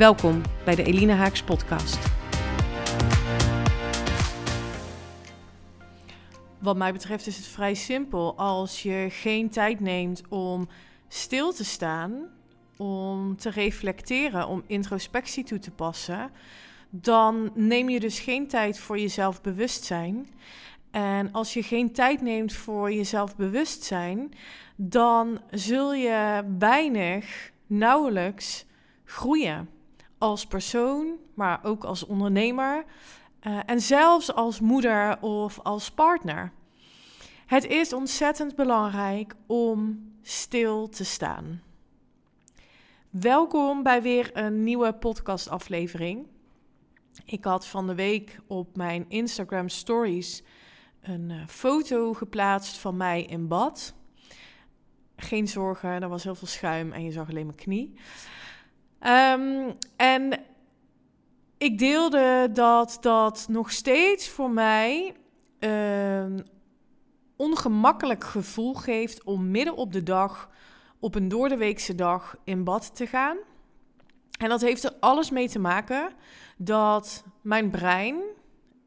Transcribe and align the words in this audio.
Welkom 0.00 0.42
bij 0.64 0.74
de 0.74 0.82
Elina 0.82 1.14
Haaks 1.14 1.42
podcast. 1.42 1.98
Wat 6.58 6.76
mij 6.76 6.92
betreft 6.92 7.26
is 7.26 7.36
het 7.36 7.46
vrij 7.46 7.74
simpel. 7.74 8.36
Als 8.36 8.82
je 8.82 9.06
geen 9.10 9.50
tijd 9.50 9.80
neemt 9.80 10.22
om 10.28 10.68
stil 11.08 11.52
te 11.52 11.64
staan, 11.64 12.28
om 12.76 13.36
te 13.36 13.50
reflecteren, 13.50 14.46
om 14.48 14.62
introspectie 14.66 15.44
toe 15.44 15.58
te 15.58 15.70
passen, 15.70 16.30
dan 16.90 17.50
neem 17.54 17.88
je 17.88 18.00
dus 18.00 18.20
geen 18.20 18.48
tijd 18.48 18.78
voor 18.78 18.98
jezelf 18.98 19.40
bewustzijn. 19.40 20.28
En 20.90 21.32
als 21.32 21.54
je 21.54 21.62
geen 21.62 21.92
tijd 21.92 22.20
neemt 22.20 22.52
voor 22.52 22.92
jezelf 22.92 23.36
bewustzijn, 23.36 24.32
dan 24.76 25.40
zul 25.50 25.94
je 25.94 26.44
weinig, 26.58 27.50
nauwelijks 27.66 28.64
groeien 29.04 29.78
als 30.20 30.46
persoon, 30.46 31.18
maar 31.34 31.60
ook 31.62 31.84
als 31.84 32.06
ondernemer 32.06 32.84
uh, 33.42 33.60
en 33.66 33.80
zelfs 33.80 34.32
als 34.32 34.60
moeder 34.60 35.22
of 35.22 35.60
als 35.62 35.90
partner. 35.90 36.52
Het 37.46 37.66
is 37.66 37.92
ontzettend 37.92 38.56
belangrijk 38.56 39.34
om 39.46 40.08
stil 40.22 40.88
te 40.88 41.04
staan. 41.04 41.62
Welkom 43.10 43.82
bij 43.82 44.02
weer 44.02 44.30
een 44.32 44.64
nieuwe 44.64 44.92
podcastaflevering. 44.92 46.26
Ik 47.24 47.44
had 47.44 47.66
van 47.66 47.86
de 47.86 47.94
week 47.94 48.40
op 48.46 48.76
mijn 48.76 49.04
Instagram 49.08 49.68
stories 49.68 50.42
een 51.00 51.30
uh, 51.30 51.46
foto 51.46 52.12
geplaatst 52.12 52.78
van 52.78 52.96
mij 52.96 53.22
in 53.22 53.48
bad. 53.48 53.94
Geen 55.16 55.48
zorgen, 55.48 56.02
er 56.02 56.08
was 56.08 56.24
heel 56.24 56.34
veel 56.34 56.48
schuim 56.48 56.92
en 56.92 57.04
je 57.04 57.12
zag 57.12 57.28
alleen 57.28 57.46
mijn 57.46 57.58
knie. 57.58 57.94
Um, 59.06 59.72
en 59.96 60.40
ik 61.58 61.78
deelde 61.78 62.48
dat 62.52 62.98
dat 63.00 63.46
nog 63.48 63.70
steeds 63.70 64.28
voor 64.28 64.50
mij 64.50 65.14
een 65.58 66.46
ongemakkelijk 67.36 68.24
gevoel 68.24 68.74
geeft 68.74 69.24
om 69.24 69.50
midden 69.50 69.76
op 69.76 69.92
de 69.92 70.02
dag, 70.02 70.50
op 70.98 71.14
een 71.14 71.28
doordeweekse 71.28 71.94
dag, 71.94 72.36
in 72.44 72.64
bad 72.64 72.96
te 72.96 73.06
gaan. 73.06 73.36
En 74.38 74.48
dat 74.48 74.60
heeft 74.60 74.84
er 74.84 74.94
alles 75.00 75.30
mee 75.30 75.48
te 75.48 75.58
maken 75.58 76.12
dat 76.56 77.24
mijn 77.42 77.70
brein 77.70 78.20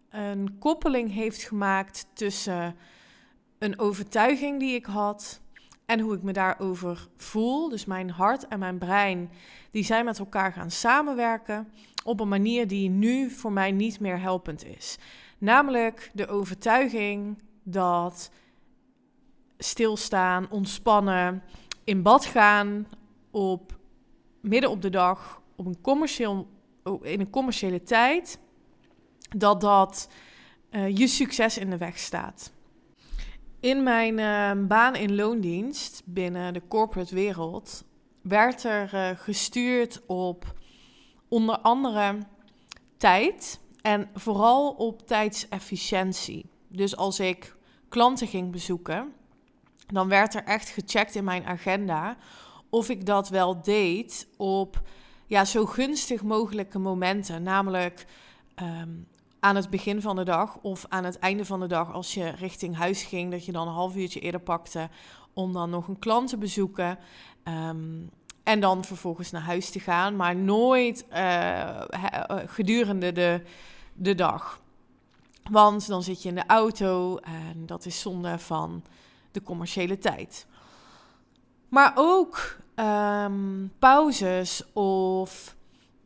een 0.10 0.56
koppeling 0.60 1.14
heeft 1.14 1.44
gemaakt 1.44 2.06
tussen 2.14 2.76
een 3.60 3.80
overtuiging 3.80 4.60
die 4.60 4.76
ik 4.76 4.86
had 4.86 5.42
en 5.86 6.00
hoe 6.00 6.16
ik 6.16 6.24
me 6.24 6.34
daarover 6.34 7.08
voel. 7.16 7.70
Dus 7.70 7.86
mijn 7.86 8.10
hart 8.10 8.48
en 8.48 8.60
mijn 8.60 8.78
brein, 8.78 9.32
die 9.72 9.84
zijn 9.84 10.06
met 10.06 10.20
elkaar 10.20 10.54
gaan 10.54 10.72
samenwerken 10.72 11.68
op 12.04 12.20
een 12.20 12.28
manier 12.28 12.68
die 12.68 12.90
nu 12.90 13.30
voor 13.30 13.52
mij 13.52 13.72
niet 13.72 14.00
meer 14.00 14.20
helpend 14.20 14.66
is. 14.66 14.98
Namelijk 15.38 16.12
de 16.14 16.28
overtuiging 16.28 17.38
dat 17.64 18.32
stilstaan, 19.58 20.50
ontspannen, 20.50 21.44
in 21.84 22.02
bad 22.02 22.26
gaan 22.26 22.88
op 23.32 23.78
midden 24.42 24.70
op 24.70 24.82
de 24.82 24.90
dag, 24.90 25.42
op 25.56 25.66
een 25.66 25.82
commercieel, 25.82 26.48
in 27.02 27.20
een 27.20 27.30
commerciële 27.30 27.84
tijd, 27.84 28.40
dat 29.38 29.62
dat 29.62 30.10
uh, 30.72 30.98
je 30.98 31.08
succes 31.08 31.58
in 31.58 31.70
de 31.70 31.78
weg 31.78 31.98
staat. 31.98 32.52
In 33.64 33.84
mijn 33.84 34.18
uh, 34.18 34.68
baan 34.68 34.96
in 34.96 35.16
loondienst 35.16 36.02
binnen 36.06 36.54
de 36.54 36.62
corporate 36.68 37.16
wereld 37.16 37.84
werd 38.22 38.64
er 38.64 38.94
uh, 38.94 39.10
gestuurd 39.20 40.02
op 40.06 40.54
onder 41.28 41.58
andere 41.58 42.18
tijd 42.98 43.60
en 43.82 44.10
vooral 44.14 44.72
op 44.72 45.08
tijdsefficiëntie. 45.08 46.46
Dus 46.68 46.96
als 46.96 47.20
ik 47.20 47.56
klanten 47.90 48.28
ging 48.28 48.52
bezoeken, 48.52 49.14
dan 49.88 50.08
werd 50.08 50.36
er 50.36 50.44
echt 50.44 50.70
gecheckt 50.70 51.16
in 51.16 51.24
mijn 51.24 51.46
agenda 51.46 52.18
of 52.70 52.90
ik 52.90 53.06
dat 53.06 53.30
wel 53.30 53.62
deed 53.62 54.28
op 54.38 54.82
ja, 55.28 55.46
zo 55.46 55.66
gunstig 55.66 56.24
mogelijke 56.24 56.80
momenten. 56.80 57.44
Namelijk 57.44 58.06
um, 58.62 59.08
aan 59.44 59.56
het 59.56 59.70
begin 59.70 60.02
van 60.02 60.16
de 60.16 60.24
dag 60.24 60.58
of 60.62 60.86
aan 60.90 61.04
het 61.04 61.20
einde 61.20 61.46
van 61.46 61.60
de 61.60 61.68
dag 61.68 61.94
als 61.94 62.14
je 62.14 62.30
richting 62.30 62.76
huis 62.76 63.04
ging, 63.04 63.32
dat 63.32 63.46
je 63.46 63.52
dan 63.52 63.68
een 63.68 63.74
half 63.74 63.96
uurtje 63.96 64.20
eerder 64.20 64.42
pakte 64.42 64.90
om 65.34 65.54
dan 65.54 65.70
nog 65.70 65.88
een 65.88 66.00
klant 66.00 66.30
te 66.30 66.38
bezoeken. 66.38 67.00
Ehm, 67.44 68.02
en 68.44 68.60
dan 68.60 68.84
vervolgens 68.84 69.32
naar 69.32 69.42
huis 69.42 69.70
te 69.70 69.80
gaan, 69.80 70.16
maar 70.16 70.36
nooit 70.36 71.06
uh, 71.14 71.82
gedurende 72.46 73.12
de, 73.12 73.42
de 73.94 74.16
dag. 74.16 74.62
Want 75.52 75.88
dan 75.88 76.04
zit 76.04 76.24
je 76.24 76.30
in 76.30 76.36
de 76.36 76.46
auto 76.48 77.18
en 77.18 77.66
dat 77.66 77.86
is 77.86 78.00
zonde 78.00 78.40
van 78.40 78.84
de 79.32 79.42
commerciële 79.42 79.98
tijd. 79.98 80.48
Maar 81.70 81.94
ook 81.96 82.58
um, 82.76 83.72
pauzes 83.80 84.74
of 84.74 85.56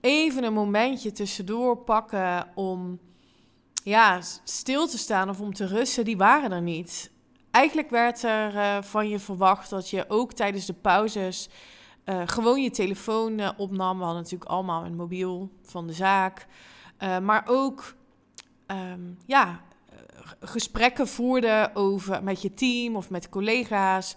even 0.01 0.43
een 0.43 0.53
momentje 0.53 1.11
tussendoor 1.11 1.77
pakken 1.77 2.47
om 2.55 2.99
ja, 3.87 4.21
stil 4.43 4.87
te 4.87 4.97
staan 4.97 5.29
of 5.29 5.41
om 5.41 5.53
te 5.53 5.67
rusten, 5.67 6.05
die 6.05 6.17
waren 6.17 6.51
er 6.51 6.61
niet. 6.61 7.11
Eigenlijk 7.51 7.89
werd 7.89 8.23
er 8.23 8.55
uh, 8.55 8.81
van 8.81 9.09
je 9.09 9.19
verwacht 9.19 9.69
dat 9.69 9.89
je 9.89 10.05
ook 10.07 10.33
tijdens 10.33 10.65
de 10.65 10.73
pauzes 10.73 11.49
uh, 12.05 12.21
gewoon 12.25 12.61
je 12.61 12.69
telefoon 12.69 13.39
uh, 13.39 13.49
opnam. 13.57 13.97
We 13.97 14.03
hadden 14.03 14.21
natuurlijk 14.21 14.51
allemaal 14.51 14.85
een 14.85 14.95
mobiel 14.95 15.51
van 15.61 15.87
de 15.87 15.93
zaak. 15.93 16.47
maar 17.21 17.43
ook 17.45 17.95
um, 18.67 19.17
ja, 19.25 19.61
gesprekken 20.39 21.07
voerde 21.07 21.71
over 21.73 22.23
met 22.23 22.41
je 22.41 22.53
team 22.53 22.95
of 22.95 23.09
met 23.09 23.29
collega's. 23.29 24.15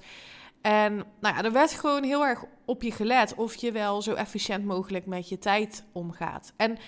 En 0.60 0.94
nou 1.20 1.34
ja, 1.36 1.44
er 1.44 1.52
werd 1.52 1.72
gewoon 1.72 2.02
heel 2.02 2.26
erg 2.26 2.44
op 2.64 2.82
je 2.82 2.92
gelet 2.92 3.34
of 3.34 3.54
je 3.54 3.72
wel 3.72 4.02
zo 4.02 4.14
efficiënt 4.14 4.64
mogelijk 4.64 5.06
met 5.06 5.28
je 5.28 5.38
tijd 5.38 5.84
omgaat. 5.92 6.52
En 6.56 6.78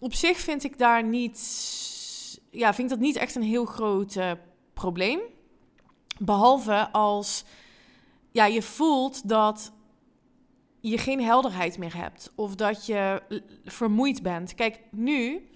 op 0.00 0.14
zich 0.14 0.38
vind 0.38 0.64
ik 0.64 0.78
daar 0.78 1.04
niet 1.04 1.38
ja, 2.54 2.74
vind 2.74 2.90
ik 2.90 2.96
dat 2.96 3.06
niet 3.06 3.16
echt 3.16 3.34
een 3.34 3.42
heel 3.42 3.64
groot 3.64 4.14
uh, 4.14 4.32
probleem. 4.72 5.20
Behalve 6.18 6.88
als 6.92 7.44
ja, 8.30 8.46
je 8.46 8.62
voelt 8.62 9.28
dat 9.28 9.72
je 10.80 10.98
geen 10.98 11.22
helderheid 11.22 11.78
meer 11.78 11.96
hebt 11.96 12.32
of 12.34 12.54
dat 12.54 12.86
je 12.86 13.22
vermoeid 13.64 14.22
bent. 14.22 14.54
Kijk, 14.54 14.80
nu 14.90 15.48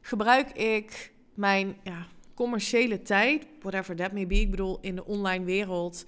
gebruik 0.00 0.50
ik 0.50 1.12
mijn 1.34 1.76
ja, 1.82 2.06
commerciële 2.34 3.02
tijd, 3.02 3.46
whatever 3.60 3.96
that 3.96 4.12
may 4.12 4.26
be. 4.26 4.40
Ik 4.40 4.50
bedoel, 4.50 4.78
in 4.80 4.94
de 4.94 5.04
online 5.04 5.44
wereld 5.44 6.04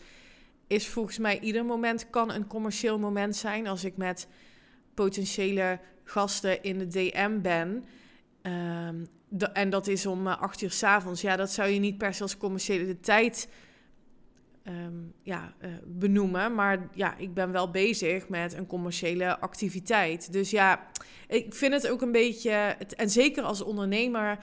is 0.66 0.88
volgens 0.88 1.18
mij 1.18 1.40
ieder 1.40 1.64
moment 1.64 2.10
kan 2.10 2.32
een 2.32 2.46
commercieel 2.46 2.98
moment 2.98 3.36
zijn. 3.36 3.66
Als 3.66 3.84
ik 3.84 3.96
met 3.96 4.28
potentiële 4.94 5.80
gasten 6.04 6.62
in 6.62 6.78
de 6.78 6.86
DM 6.86 7.40
ben. 7.40 7.84
Um, 8.42 9.06
en 9.52 9.70
dat 9.70 9.86
is 9.86 10.06
om 10.06 10.26
uh, 10.26 10.40
acht 10.40 10.60
uur 10.60 10.70
s 10.70 10.82
avonds. 10.82 11.20
Ja, 11.20 11.36
dat 11.36 11.50
zou 11.50 11.68
je 11.68 11.78
niet 11.78 11.98
per 11.98 12.14
se 12.14 12.22
als 12.22 12.36
commerciële 12.36 13.00
tijd 13.00 13.48
um, 14.64 15.12
ja, 15.22 15.54
uh, 15.62 15.70
benoemen. 15.86 16.54
Maar 16.54 16.88
ja, 16.94 17.16
ik 17.16 17.34
ben 17.34 17.52
wel 17.52 17.70
bezig 17.70 18.28
met 18.28 18.52
een 18.52 18.66
commerciële 18.66 19.38
activiteit. 19.38 20.32
Dus 20.32 20.50
ja, 20.50 20.86
ik 21.28 21.54
vind 21.54 21.72
het 21.72 21.88
ook 21.88 22.02
een 22.02 22.12
beetje. 22.12 22.50
En 22.96 23.10
zeker 23.10 23.42
als 23.42 23.62
ondernemer. 23.62 24.38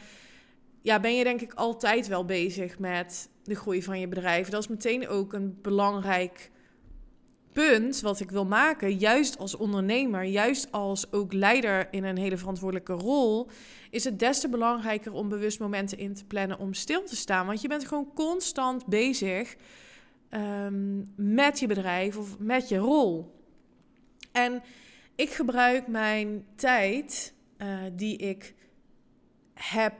Ja, 0.82 1.00
ben 1.00 1.16
je 1.16 1.24
denk 1.24 1.42
ik 1.42 1.54
altijd 1.54 2.08
wel 2.08 2.26
bezig 2.26 2.80
met 2.80 3.30
de 3.44 3.56
groei 3.56 3.84
van 3.84 4.00
je 4.00 4.08
bedrijf. 4.08 4.50
Dat 4.50 4.62
is 4.62 4.68
meteen 4.68 5.08
ook 5.08 5.34
een 5.34 5.60
belangrijk 5.62 6.52
punt 7.58 8.02
wat 8.02 8.20
ik 8.20 8.32
wil 8.32 8.46
maken, 8.46 8.98
juist 8.98 9.38
als 9.38 9.56
ondernemer, 9.56 10.24
juist 10.24 10.72
als 10.72 11.12
ook 11.12 11.34
leider 11.34 11.88
in 11.92 12.04
een 12.04 12.18
hele 12.18 12.38
verantwoordelijke 12.38 12.94
rol, 12.94 13.50
is 13.90 14.04
het 14.04 14.20
des 14.20 14.40
te 14.40 14.50
belangrijker 14.50 15.14
om 15.14 15.30
bewust 15.30 15.60
momenten 15.60 15.98
in 15.98 16.14
te 16.14 16.26
plannen 16.26 16.60
om 16.60 16.74
stil 16.74 17.04
te 17.04 17.16
staan. 17.16 17.46
Want 17.46 17.62
je 17.62 17.68
bent 17.68 17.88
gewoon 17.88 18.14
constant 18.14 18.86
bezig 18.86 19.56
um, 20.30 21.14
met 21.16 21.60
je 21.60 21.68
bedrijf 21.68 22.18
of 22.18 22.40
met 22.40 22.70
je 22.70 22.78
rol. 22.78 23.36
En 24.32 24.62
ik 25.16 25.30
gebruik 25.30 25.88
mijn 25.88 26.46
tijd 26.56 27.34
uh, 27.58 27.78
die 27.94 28.18
ik 28.18 28.54
heb, 29.54 29.94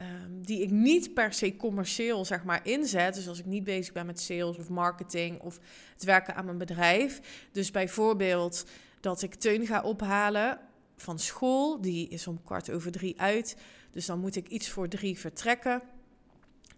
um, 0.00 0.44
die 0.44 0.62
ik 0.62 0.70
niet 0.70 1.14
per 1.14 1.32
se 1.32 1.56
commercieel 1.56 2.24
zeg 2.24 2.44
maar 2.44 2.66
inzet. 2.66 3.14
Dus 3.14 3.28
als 3.28 3.38
ik 3.38 3.46
niet 3.46 3.64
bezig 3.64 3.92
ben 3.92 4.06
met 4.06 4.20
sales 4.20 4.58
of 4.58 4.68
marketing 4.68 5.40
of 5.40 5.58
het 5.92 6.04
werken 6.04 6.34
aan 6.34 6.44
mijn 6.44 6.58
bedrijf. 6.58 7.20
Dus 7.52 7.70
bijvoorbeeld 7.70 8.66
dat 9.00 9.22
ik 9.22 9.34
Teun 9.34 9.66
ga 9.66 9.82
ophalen 9.82 10.58
van 10.96 11.18
school. 11.18 11.80
Die 11.80 12.08
is 12.08 12.26
om 12.26 12.42
kwart 12.42 12.70
over 12.70 12.92
drie 12.92 13.20
uit. 13.20 13.56
Dus 13.90 14.06
dan 14.06 14.18
moet 14.18 14.36
ik 14.36 14.48
iets 14.48 14.68
voor 14.68 14.88
drie 14.88 15.18
vertrekken 15.18 15.82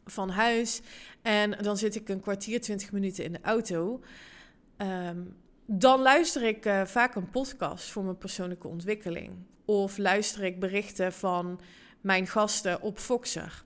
van 0.04 0.30
huis. 0.30 0.80
En 1.22 1.50
dan 1.50 1.76
zit 1.76 1.94
ik 1.94 2.08
een 2.08 2.20
kwartier, 2.20 2.60
twintig 2.60 2.92
minuten 2.92 3.24
in 3.24 3.32
de 3.32 3.40
auto. 3.42 4.00
Um, 4.76 5.36
dan 5.66 6.00
luister 6.00 6.42
ik 6.42 6.66
uh, 6.66 6.84
vaak 6.84 7.14
een 7.14 7.30
podcast 7.30 7.90
voor 7.90 8.04
mijn 8.04 8.18
persoonlijke 8.18 8.68
ontwikkeling. 8.68 9.30
Of 9.64 9.98
luister 9.98 10.44
ik 10.44 10.60
berichten 10.60 11.12
van 11.12 11.60
mijn 12.08 12.26
gasten 12.26 12.80
op 12.82 12.98
Foxer. 12.98 13.64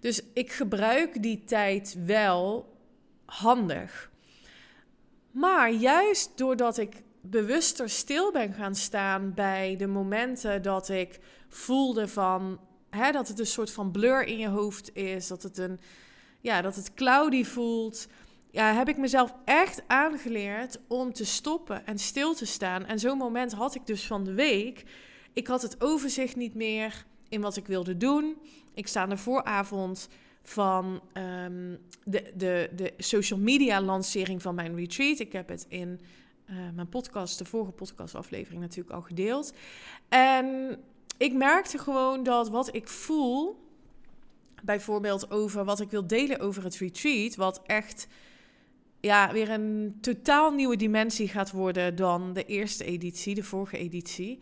Dus 0.00 0.22
ik 0.32 0.52
gebruik 0.52 1.22
die 1.22 1.44
tijd 1.44 1.96
wel 2.04 2.74
handig. 3.24 4.10
Maar 5.30 5.70
juist 5.70 6.38
doordat 6.38 6.78
ik 6.78 7.02
bewuster 7.20 7.88
stil 7.88 8.32
ben 8.32 8.52
gaan 8.52 8.74
staan 8.74 9.34
bij 9.34 9.76
de 9.76 9.86
momenten 9.86 10.62
dat 10.62 10.88
ik 10.88 11.18
voelde 11.48 12.08
van 12.08 12.60
hè, 12.90 13.12
dat 13.12 13.28
het 13.28 13.38
een 13.38 13.46
soort 13.46 13.70
van 13.70 13.90
blur 13.90 14.24
in 14.24 14.38
je 14.38 14.48
hoofd 14.48 14.96
is, 14.96 15.26
dat 15.26 15.42
het 15.42 15.58
een 15.58 15.80
ja, 16.40 16.62
dat 16.62 16.76
het 16.76 16.94
cloudy 16.94 17.44
voelt 17.44 18.06
ja, 18.50 18.72
heb 18.72 18.88
ik 18.88 18.96
mezelf 18.96 19.34
echt 19.44 19.82
aangeleerd 19.86 20.78
om 20.88 21.12
te 21.12 21.24
stoppen 21.24 21.86
en 21.86 21.98
stil 21.98 22.34
te 22.34 22.46
staan. 22.46 22.86
En 22.86 22.98
zo'n 22.98 23.18
moment 23.18 23.52
had 23.52 23.74
ik 23.74 23.86
dus 23.86 24.06
van 24.06 24.24
de 24.24 24.34
week. 24.34 24.84
Ik 25.32 25.46
had 25.46 25.62
het 25.62 25.80
overzicht 25.80 26.36
niet 26.36 26.54
meer 26.54 27.06
in 27.28 27.40
wat 27.40 27.56
ik 27.56 27.66
wilde 27.66 27.96
doen. 27.96 28.36
Ik 28.74 28.86
sta 28.86 29.00
aan 29.00 29.08
de 29.08 29.16
vooravond 29.16 30.08
van 30.42 31.00
ehm, 31.12 31.76
de, 32.04 32.32
de, 32.36 32.70
de 32.76 32.92
social 32.98 33.38
media 33.38 33.80
lancering 33.80 34.42
van 34.42 34.54
mijn 34.54 34.76
retreat. 34.76 35.18
Ik 35.18 35.32
heb 35.32 35.48
het 35.48 35.66
in 35.68 36.00
uh, 36.50 36.56
mijn 36.74 36.88
podcast, 36.88 37.38
de 37.38 37.44
vorige 37.44 37.72
podcastaflevering 37.72 38.60
natuurlijk 38.60 38.94
al 38.94 39.02
gedeeld. 39.02 39.52
En 40.08 40.76
ik 41.16 41.32
merkte 41.32 41.78
gewoon 41.78 42.22
dat 42.22 42.48
wat 42.48 42.74
ik 42.74 42.88
voel, 42.88 43.66
bijvoorbeeld 44.62 45.30
over 45.30 45.64
wat 45.64 45.80
ik 45.80 45.90
wil 45.90 46.06
delen 46.06 46.40
over 46.40 46.64
het 46.64 46.76
retreat, 46.76 47.36
wat 47.36 47.62
echt 47.66 48.06
ja, 49.00 49.32
weer 49.32 49.50
een 49.50 49.98
totaal 50.00 50.50
nieuwe 50.50 50.76
dimensie 50.76 51.28
gaat 51.28 51.50
worden 51.50 51.96
dan 51.96 52.32
de 52.32 52.44
eerste 52.44 52.84
editie, 52.84 53.34
de 53.34 53.44
vorige 53.44 53.78
editie. 53.78 54.38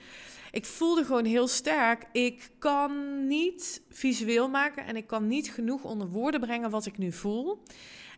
Ik 0.56 0.64
voelde 0.64 1.04
gewoon 1.04 1.24
heel 1.24 1.48
sterk, 1.48 2.04
ik 2.12 2.50
kan 2.58 3.26
niet 3.26 3.82
visueel 3.90 4.48
maken 4.48 4.86
en 4.86 4.96
ik 4.96 5.06
kan 5.06 5.26
niet 5.26 5.50
genoeg 5.50 5.84
onder 5.84 6.08
woorden 6.08 6.40
brengen 6.40 6.70
wat 6.70 6.86
ik 6.86 6.98
nu 6.98 7.12
voel. 7.12 7.62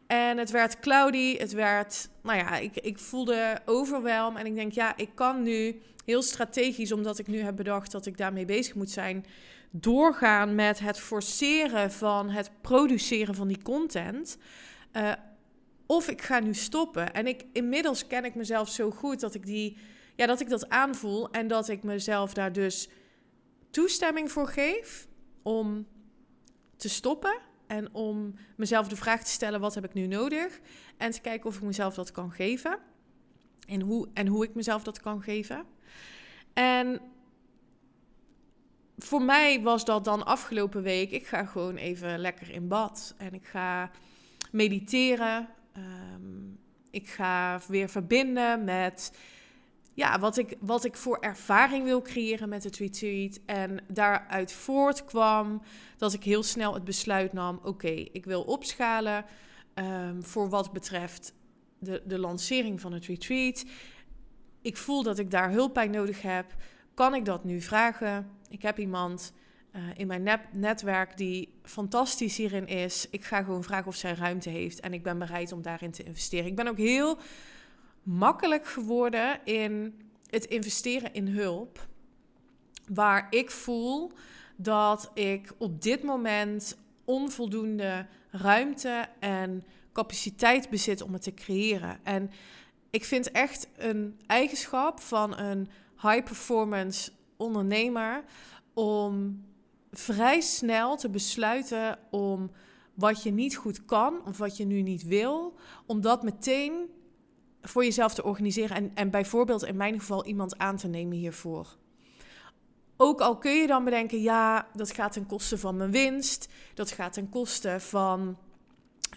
En 0.06 0.38
het 0.38 0.50
werd 0.50 0.79
cloudy, 0.81 1.37
het 1.37 1.52
werd, 1.52 2.08
nou 2.23 2.38
ja, 2.38 2.56
ik, 2.56 2.76
ik 2.76 2.99
voelde 2.99 3.61
overwelm 3.64 4.37
en 4.37 4.46
ik 4.46 4.55
denk, 4.55 4.73
ja, 4.73 4.96
ik 4.96 5.11
kan 5.14 5.43
nu 5.43 5.81
heel 6.05 6.23
strategisch, 6.23 6.93
omdat 6.93 7.19
ik 7.19 7.26
nu 7.26 7.38
heb 7.38 7.56
bedacht 7.56 7.93
dat 7.93 8.06
ik 8.06 8.17
daarmee 8.17 8.44
bezig 8.44 8.75
moet 8.75 8.91
zijn, 8.91 9.26
doorgaan 9.70 10.55
met 10.55 10.79
het 10.79 10.99
forceren 10.99 11.93
van 11.93 12.31
het 12.31 12.50
produceren 12.61 13.34
van 13.34 13.49
die 13.49 13.62
content. 13.62 14.38
Uh, 14.93 15.12
of 15.87 16.08
ik 16.08 16.23
ga 16.23 16.41
nu 16.41 16.55
stoppen. 16.55 17.14
En 17.14 17.26
ik, 17.26 17.44
inmiddels 17.52 18.06
ken 18.06 18.25
ik 18.25 18.34
mezelf 18.34 18.69
zo 18.69 18.91
goed 18.91 19.20
dat 19.20 19.34
ik, 19.34 19.46
die, 19.46 19.76
ja, 20.19 20.26
dat 20.26 20.41
ik 20.41 20.49
dat 20.49 20.69
aanvoel. 20.69 21.31
En 21.31 21.47
dat 21.47 21.69
ik 21.69 21.82
mezelf 21.82 22.35
daar 22.35 22.53
dus 22.53 22.88
toestemming 23.70 24.32
voor 24.32 24.49
geef 24.49 25.09
om 25.43 25.87
te 26.76 26.88
stoppen. 26.88 27.38
En 27.67 27.94
om 27.94 28.35
mezelf 28.56 28.88
de 28.88 28.97
vraag 28.97 29.25
te 29.25 29.31
stellen: 29.31 29.61
wat 29.61 29.75
heb 29.75 29.85
ik 29.85 29.94
nu 29.94 30.06
nodig? 30.06 30.61
En 30.97 31.11
te 31.11 31.20
kijken 31.20 31.49
of 31.49 31.56
ik 31.56 31.62
mezelf 31.62 31.94
dat 31.94 32.11
kan 32.11 32.32
geven. 32.32 32.79
En 33.67 33.81
hoe, 33.81 34.09
en 34.15 34.26
hoe 34.26 34.44
ik 34.44 34.55
mezelf 34.55 34.82
dat 34.82 35.00
kan 35.00 35.23
geven. 35.23 35.65
En 36.53 37.00
voor 38.97 39.23
mij 39.23 39.62
was 39.62 39.85
dat 39.85 40.05
dan 40.05 40.26
afgelopen 40.26 40.82
week. 40.82 41.11
Ik 41.11 41.26
ga 41.26 41.44
gewoon 41.44 41.76
even 41.76 42.19
lekker 42.19 42.50
in 42.50 42.69
bad. 42.69 43.15
En 43.19 43.35
ik 43.35 43.47
ga 43.47 43.91
mediteren. 44.50 45.49
Ehm, 45.73 46.50
ik 46.91 47.09
ga 47.09 47.61
weer 47.69 47.88
verbinden 47.88 48.65
met 48.65 49.12
ja, 49.99 50.19
wat, 50.19 50.37
ik, 50.37 50.56
wat 50.61 50.85
ik 50.85 50.97
voor 50.97 51.19
ervaring 51.21 51.85
wil 51.85 52.03
creëren 52.03 52.49
met 52.49 52.65
het 52.65 52.77
retreat. 52.77 53.41
En 53.47 53.85
daaruit 53.89 54.53
voortkwam 54.53 55.62
dat 55.97 56.12
ik 56.12 56.25
heel 56.25 56.43
snel 56.43 56.75
het 56.75 56.85
besluit 56.85 57.33
nam: 57.33 57.61
oké, 57.62 57.89
ik 57.89 58.25
wil 58.25 58.43
opschalen 58.43 59.25
um, 59.75 60.25
voor 60.25 60.49
wat 60.49 60.73
betreft 60.73 61.35
de, 61.79 62.03
de 62.06 62.19
lancering 62.19 62.81
van 62.81 62.93
het 62.93 63.06
retreat. 63.06 63.65
Ik 64.62 64.77
voel 64.77 65.03
dat 65.03 65.19
ik 65.19 65.31
daar 65.31 65.50
hulp 65.50 65.75
bij 65.75 65.89
nodig 65.89 66.23
heb. 66.23 66.55
Kan 66.94 67.15
ik 67.15 67.25
dat 67.25 67.44
nu 67.44 67.61
vragen? 67.61 68.31
Ik 68.49 68.62
heb 68.62 68.79
iemand 68.79 69.33
uh, 69.73 69.83
in 69.97 70.06
mijn 70.06 70.41
netwerk 70.53 71.17
die 71.17 71.55
fantastisch 71.62 72.37
hierin 72.37 72.67
is. 72.67 73.06
Ik 73.11 73.25
ga 73.25 73.43
gewoon 73.43 73.65
vragen 73.65 73.87
of 73.87 73.97
zij 73.97 74.15
ruimte 74.15 74.51
heeft 74.51 74.81
en 74.81 74.93
ik 74.93 75.03
ben 75.03 75.19
bereid 75.19 75.53
om 75.53 75.62
daarin 75.62 75.91
te 75.91 76.03
investeren. 76.03 76.47
Ik 76.47 76.56
ben 76.56 76.69
ook 76.69 76.79
heel 76.79 77.19
makkelijk 78.08 78.66
geworden 78.66 79.40
in 79.44 80.00
het 80.31 80.44
investeren 80.44 81.12
in 81.12 81.26
hulp, 81.26 81.87
waar 82.93 83.26
ik 83.31 83.50
voel 83.50 84.12
dat 84.56 85.10
ik 85.14 85.52
op 85.58 85.82
dit 85.82 86.02
moment 86.02 86.78
onvoldoende 87.05 88.06
ruimte 88.31 89.08
en 89.19 89.64
capaciteit 89.93 90.70
bezit 90.70 91.02
om 91.02 91.12
het 91.12 91.22
te 91.22 91.34
creëren. 91.34 92.00
En 92.02 92.31
ik 92.90 93.05
vind 93.05 93.31
echt 93.31 93.69
een 93.76 94.20
eigenschap 94.26 95.00
van 95.00 95.38
een 95.38 95.69
high 96.00 96.25
performance 96.25 97.10
ondernemer 97.37 98.25
om 98.75 99.43
vrij 99.90 100.40
snel 100.40 100.96
te 100.96 101.10
besluiten 101.10 101.99
om 102.10 102.50
wat 102.94 103.22
je 103.22 103.31
niet 103.31 103.56
goed 103.56 103.84
kan 103.84 104.25
of 104.26 104.38
wat 104.38 104.56
je 104.56 104.64
nu 104.64 104.82
niet 104.82 105.02
wil, 105.02 105.55
om 105.87 106.00
dat 106.00 106.22
meteen 106.22 106.90
voor 107.62 107.84
jezelf 107.84 108.15
te 108.15 108.24
organiseren 108.24 108.77
en, 108.77 108.91
en 108.94 109.10
bijvoorbeeld 109.10 109.65
in 109.65 109.77
mijn 109.77 109.98
geval 109.98 110.27
iemand 110.27 110.58
aan 110.58 110.77
te 110.77 110.88
nemen 110.88 111.17
hiervoor. 111.17 111.77
Ook 112.96 113.20
al 113.20 113.38
kun 113.38 113.53
je 113.53 113.67
dan 113.67 113.84
bedenken, 113.84 114.22
ja, 114.22 114.69
dat 114.74 114.91
gaat 114.91 115.12
ten 115.12 115.27
koste 115.27 115.58
van 115.58 115.77
mijn 115.77 115.91
winst, 115.91 116.48
dat 116.74 116.91
gaat 116.91 117.12
ten 117.12 117.29
koste 117.29 117.77
van, 117.81 118.38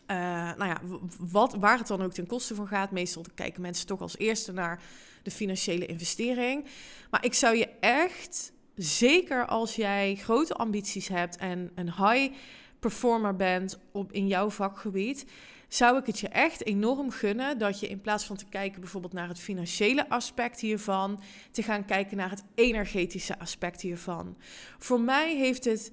uh, 0.08 0.18
nou 0.56 0.66
ja, 0.66 0.82
wat, 1.20 1.54
waar 1.54 1.78
het 1.78 1.88
dan 1.88 2.02
ook 2.02 2.14
ten 2.14 2.28
koste 2.28 2.56
van 2.56 2.68
gaat. 2.68 2.92
Meestal 2.92 3.26
kijken 3.36 3.62
mensen 3.62 3.88
toch 3.88 4.02
als 4.02 4.18
eerste 4.18 4.52
naar 4.52 4.82
de 5.24 5.32
financiële 5.32 5.86
investering. 5.86 6.66
Maar 7.10 7.26
ik 7.26 7.34
zou 7.34 7.56
je 7.56 7.70
echt 7.80 8.54
zeker 8.76 9.46
als 9.46 9.76
jij 9.76 10.16
grote 10.16 10.54
ambities 10.54 11.08
hebt 11.08 11.38
en 11.38 11.72
een 11.76 11.94
high 11.94 12.34
performer 12.80 13.36
bent 13.36 13.80
op, 13.92 14.12
in 14.12 14.28
jouw 14.28 14.50
vakgebied, 14.50 15.26
zou 15.74 15.98
ik 15.98 16.06
het 16.06 16.20
je 16.20 16.28
echt 16.28 16.66
enorm 16.66 17.12
gunnen 17.12 17.58
dat 17.58 17.80
je 17.80 17.88
in 17.88 18.02
plaats 18.02 18.26
van 18.26 18.36
te 18.36 18.46
kijken 18.50 18.82
bijvoorbeeld 18.82 19.14
naar 19.14 19.28
het 19.28 19.40
financiële 19.40 20.10
aspect 20.10 20.60
hiervan, 20.60 21.22
te 21.52 21.64
gaan 21.64 21.86
kijken 21.86 22.18
naar 22.18 22.30
het 22.30 22.44
energetische 22.56 23.40
aspect 23.40 23.82
hiervan. 23.82 24.38
Voor 24.78 25.02
mij 25.02 25.36
heeft 25.36 25.66
het 25.66 25.92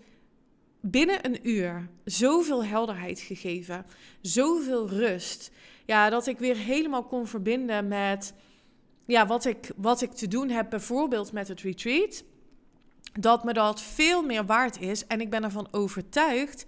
binnen 0.81 1.27
een 1.27 1.49
uur 1.49 1.89
zoveel 2.05 2.65
helderheid 2.65 3.21
gegeven, 3.21 3.87
zoveel 4.21 4.89
rust, 4.89 5.51
ja, 5.87 6.11
dat 6.11 6.27
ik 6.27 6.39
weer 6.39 6.57
helemaal 6.57 7.05
kon 7.05 7.27
verbinden 7.27 7.89
met 7.89 8.35
ja, 9.07 9.27
wat, 9.27 9.45
ik, 9.45 9.71
wat 9.77 10.01
ik 10.01 10.13
te 10.13 10.29
doen 10.29 10.49
heb, 10.49 10.71
bijvoorbeeld 10.71 11.33
met 11.33 11.49
het 11.49 11.61
retreat 11.61 12.25
dat 13.13 13.45
me 13.45 13.53
dat 13.53 13.83
veel 13.83 14.23
meer 14.23 14.47
waard 14.47 14.81
is. 14.81 15.07
En 15.07 15.21
ik 15.21 15.31
ben 15.31 15.45
ervan 15.45 15.69
overtuigd 15.71 16.65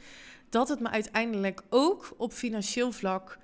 dat 0.51 0.69
het 0.69 0.81
me 0.81 0.89
uiteindelijk 0.89 1.63
ook 1.69 2.15
op 2.17 2.33
financieel 2.33 2.93
vlak 2.93 3.39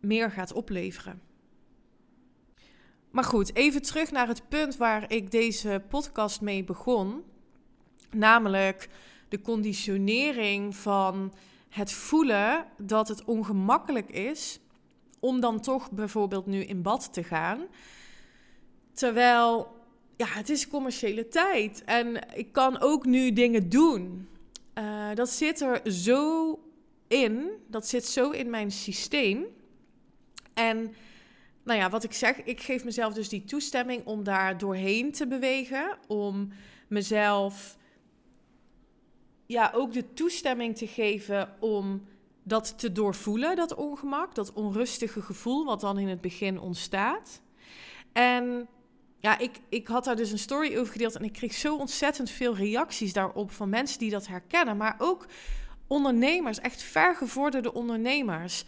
meer 0.00 0.30
gaat 0.30 0.52
opleveren. 0.52 1.20
Maar 3.10 3.24
goed, 3.24 3.54
even 3.54 3.82
terug 3.82 4.10
naar 4.10 4.28
het 4.28 4.48
punt 4.48 4.76
waar 4.76 5.12
ik 5.12 5.30
deze 5.30 5.82
podcast 5.88 6.40
mee 6.40 6.64
begon. 6.64 7.22
Namelijk 8.10 8.88
de 9.28 9.40
conditionering 9.40 10.76
van 10.76 11.34
het 11.68 11.92
voelen 11.92 12.66
dat 12.78 13.08
het 13.08 13.24
ongemakkelijk 13.24 14.10
is 14.10 14.60
om 15.20 15.40
dan 15.40 15.60
toch 15.60 15.90
bijvoorbeeld 15.90 16.46
nu 16.46 16.60
in 16.60 16.82
bad 16.82 17.12
te 17.12 17.22
gaan. 17.22 17.66
Terwijl 18.92 19.76
ja, 20.16 20.26
het 20.26 20.48
is 20.48 20.68
commerciële 20.68 21.28
tijd. 21.28 21.84
En 21.84 22.36
ik 22.36 22.52
kan 22.52 22.80
ook 22.80 23.04
nu 23.04 23.32
dingen 23.32 23.68
doen. 23.68 24.28
Uh, 24.78 25.14
dat 25.14 25.30
zit 25.30 25.60
er 25.60 25.92
zo 25.92 26.58
in. 27.08 27.50
Dat 27.66 27.86
zit 27.86 28.04
zo 28.04 28.30
in 28.30 28.50
mijn 28.50 28.70
systeem. 28.70 29.46
En 30.54 30.94
nou 31.64 31.78
ja, 31.78 31.90
wat 31.90 32.04
ik 32.04 32.12
zeg, 32.12 32.42
ik 32.42 32.60
geef 32.60 32.84
mezelf 32.84 33.14
dus 33.14 33.28
die 33.28 33.44
toestemming 33.44 34.06
om 34.06 34.24
daar 34.24 34.58
doorheen 34.58 35.12
te 35.12 35.26
bewegen. 35.26 35.98
Om 36.06 36.52
mezelf 36.88 37.76
ja, 39.46 39.70
ook 39.74 39.92
de 39.92 40.12
toestemming 40.12 40.76
te 40.76 40.86
geven 40.86 41.54
om 41.60 42.06
dat 42.42 42.78
te 42.78 42.92
doorvoelen, 42.92 43.56
dat 43.56 43.74
ongemak, 43.74 44.34
dat 44.34 44.52
onrustige 44.52 45.22
gevoel 45.22 45.64
wat 45.64 45.80
dan 45.80 45.98
in 45.98 46.08
het 46.08 46.20
begin 46.20 46.60
ontstaat. 46.60 47.40
En 48.12 48.68
ja, 49.20 49.38
ik, 49.38 49.50
ik 49.68 49.86
had 49.86 50.04
daar 50.04 50.16
dus 50.16 50.32
een 50.32 50.38
story 50.38 50.76
over 50.76 50.92
gedeeld 50.92 51.16
en 51.16 51.24
ik 51.24 51.32
kreeg 51.32 51.54
zo 51.54 51.76
ontzettend 51.76 52.30
veel 52.30 52.56
reacties 52.56 53.12
daarop 53.12 53.50
van 53.50 53.68
mensen 53.68 53.98
die 53.98 54.10
dat 54.10 54.26
herkennen, 54.26 54.76
maar 54.76 54.94
ook 54.98 55.26
ondernemers, 55.86 56.60
echt 56.60 56.82
vergevorderde 56.82 57.74
ondernemers, 57.74 58.64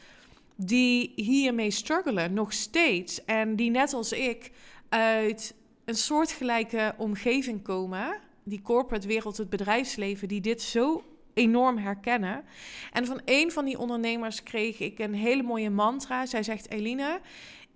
die 0.56 1.12
hiermee 1.16 1.70
struggelen 1.70 2.32
nog 2.32 2.52
steeds 2.52 3.24
en 3.24 3.56
die 3.56 3.70
net 3.70 3.92
als 3.92 4.12
ik 4.12 4.50
uit 4.88 5.54
een 5.84 5.94
soortgelijke 5.94 6.94
omgeving 6.96 7.62
komen, 7.62 8.20
die 8.44 8.62
corporate 8.62 9.06
wereld, 9.06 9.36
het 9.36 9.50
bedrijfsleven, 9.50 10.28
die 10.28 10.40
dit 10.40 10.62
zo 10.62 11.04
enorm 11.34 11.78
herkennen. 11.78 12.44
En 12.92 13.06
van 13.06 13.20
een 13.24 13.52
van 13.52 13.64
die 13.64 13.78
ondernemers 13.78 14.42
kreeg 14.42 14.78
ik 14.78 14.98
een 14.98 15.14
hele 15.14 15.42
mooie 15.42 15.70
mantra. 15.70 16.26
Zij 16.26 16.42
zegt: 16.42 16.70
Eline, 16.70 17.20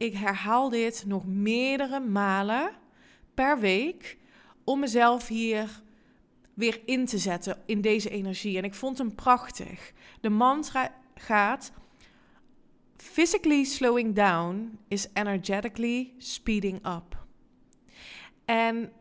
ik 0.05 0.15
herhaal 0.15 0.69
dit 0.69 1.05
nog 1.07 1.27
meerdere 1.27 2.01
malen 2.01 2.71
per 3.35 3.59
week 3.59 4.19
om 4.65 4.81
mezelf 4.81 5.29
hier 5.29 5.83
weer 6.55 6.81
in 6.85 7.07
te 7.07 7.19
zetten 7.19 7.63
in 7.67 7.81
deze 7.81 8.11
energie. 8.11 8.57
En 8.57 8.65
ik 8.65 8.75
vond 8.75 8.99
hem 8.99 9.15
prachtig. 9.15 9.93
De 10.21 10.29
mantra 10.29 10.95
gaat: 11.15 11.73
Physically 12.97 13.65
slowing 13.65 14.15
down 14.15 14.79
is 14.89 15.09
energetically 15.13 16.13
speeding 16.19 16.87
up. 16.87 17.27
En 18.45 18.93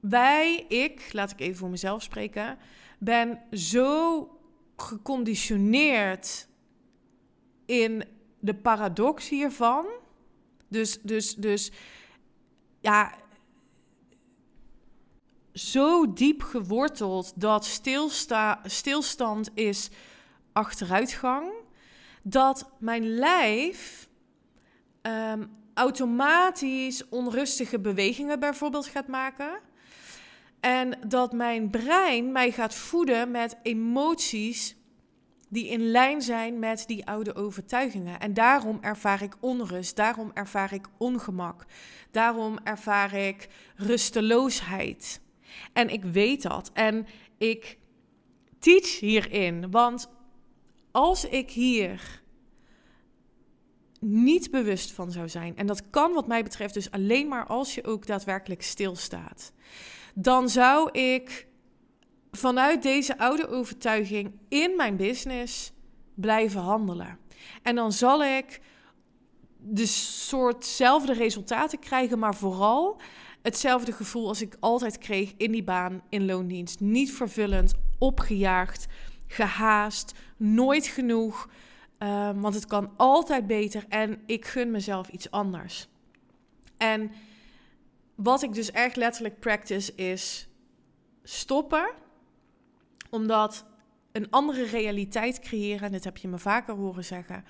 wij, 0.00 0.64
ik, 0.68 1.08
laat 1.12 1.30
ik 1.30 1.40
even 1.40 1.56
voor 1.56 1.70
mezelf 1.70 2.02
spreken, 2.02 2.58
ben 2.98 3.42
zo 3.52 4.28
geconditioneerd 4.76 6.48
in 7.66 8.04
de 8.40 8.54
paradox 8.54 9.28
hiervan. 9.28 9.86
Dus, 10.68 11.00
dus, 11.02 11.34
dus 11.34 11.72
ja, 12.80 13.14
zo 15.52 16.12
diep 16.12 16.42
geworteld 16.42 17.32
dat 17.40 17.64
stilsta, 17.64 18.60
stilstand 18.64 19.50
is 19.54 19.90
achteruitgang. 20.52 21.52
Dat 22.22 22.70
mijn 22.78 23.14
lijf 23.14 24.08
um, 25.02 25.50
automatisch 25.74 27.08
onrustige 27.08 27.78
bewegingen 27.78 28.40
bijvoorbeeld 28.40 28.86
gaat 28.86 29.06
maken. 29.08 29.60
En 30.60 30.98
dat 31.06 31.32
mijn 31.32 31.70
brein 31.70 32.32
mij 32.32 32.52
gaat 32.52 32.74
voeden 32.74 33.30
met 33.30 33.56
emoties 33.62 34.76
die 35.50 35.68
in 35.68 35.90
lijn 35.90 36.22
zijn 36.22 36.58
met 36.58 36.84
die 36.86 37.06
oude 37.06 37.34
overtuigingen. 37.34 38.20
En 38.20 38.34
daarom 38.34 38.78
ervaar 38.80 39.22
ik 39.22 39.36
onrust, 39.40 39.96
daarom 39.96 40.30
ervaar 40.34 40.72
ik 40.72 40.86
ongemak, 40.98 41.64
daarom 42.10 42.58
ervaar 42.64 43.14
ik 43.14 43.48
rusteloosheid. 43.76 45.20
En 45.72 45.88
ik 45.88 46.04
weet 46.04 46.42
dat 46.42 46.70
en 46.72 47.06
ik 47.38 47.78
teach 48.58 49.00
hierin, 49.00 49.70
want 49.70 50.08
als 50.90 51.24
ik 51.24 51.50
hier 51.50 52.22
niet 54.00 54.50
bewust 54.50 54.92
van 54.92 55.12
zou 55.12 55.28
zijn, 55.28 55.56
en 55.56 55.66
dat 55.66 55.90
kan 55.90 56.12
wat 56.12 56.26
mij 56.26 56.42
betreft 56.42 56.74
dus 56.74 56.90
alleen 56.90 57.28
maar 57.28 57.46
als 57.46 57.74
je 57.74 57.84
ook 57.84 58.06
daadwerkelijk 58.06 58.62
stilstaat 58.62 59.52
dan 60.14 60.48
zou 60.48 60.90
ik 60.90 61.46
vanuit 62.30 62.82
deze 62.82 63.18
oude 63.18 63.48
overtuiging 63.48 64.32
in 64.48 64.76
mijn 64.76 64.96
business 64.96 65.72
blijven 66.14 66.60
handelen. 66.60 67.18
En 67.62 67.74
dan 67.74 67.92
zal 67.92 68.24
ik 68.24 68.60
de 69.58 69.86
soortzelfde 69.86 71.12
resultaten 71.12 71.78
krijgen, 71.78 72.18
maar 72.18 72.34
vooral 72.34 73.00
hetzelfde 73.42 73.92
gevoel 73.92 74.28
als 74.28 74.42
ik 74.42 74.56
altijd 74.60 74.98
kreeg 74.98 75.34
in 75.36 75.52
die 75.52 75.64
baan 75.64 76.02
in 76.08 76.24
loondienst. 76.24 76.80
Niet 76.80 77.12
vervullend, 77.12 77.74
opgejaagd, 77.98 78.86
gehaast, 79.26 80.12
nooit 80.36 80.86
genoeg. 80.86 81.48
Ehm, 81.98 82.40
want 82.40 82.54
het 82.54 82.66
kan 82.66 82.90
altijd 82.96 83.46
beter 83.46 83.84
en 83.88 84.22
ik 84.26 84.44
gun 84.44 84.70
mezelf 84.70 85.08
iets 85.08 85.30
anders. 85.30 85.88
En 86.76 87.10
wat 88.14 88.42
ik 88.42 88.54
dus 88.54 88.70
echt 88.70 88.96
letterlijk 88.96 89.40
practice 89.40 89.94
is 89.94 90.48
stoppen. 91.22 91.90
Omdat 93.10 93.64
een 94.12 94.30
andere 94.30 94.64
realiteit 94.64 95.38
creëren, 95.38 95.86
en 95.86 95.92
dit 95.92 96.04
heb 96.04 96.16
je 96.16 96.28
me 96.28 96.38
vaker 96.38 96.74
horen 96.74 97.04
zeggen, 97.04 97.44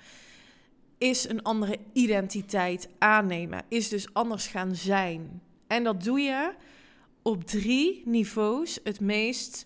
is 0.97 1.29
een 1.29 1.41
andere 1.41 1.77
identiteit 1.93 2.89
aannemen. 2.99 3.63
Is 3.67 3.89
dus 3.89 4.13
anders 4.13 4.47
gaan 4.47 4.75
zijn. 4.75 5.41
En 5.67 5.83
dat 5.83 6.03
doe 6.03 6.19
je 6.19 6.53
op 7.21 7.43
drie 7.43 8.01
niveaus 8.05 8.79
het 8.83 8.99
meest 8.99 9.65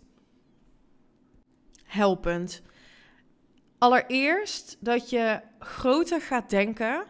helpend. 1.83 2.61
Allereerst 3.77 4.77
dat 4.79 5.09
je 5.09 5.41
groter 5.59 6.21
gaat 6.21 6.49
denken 6.49 7.05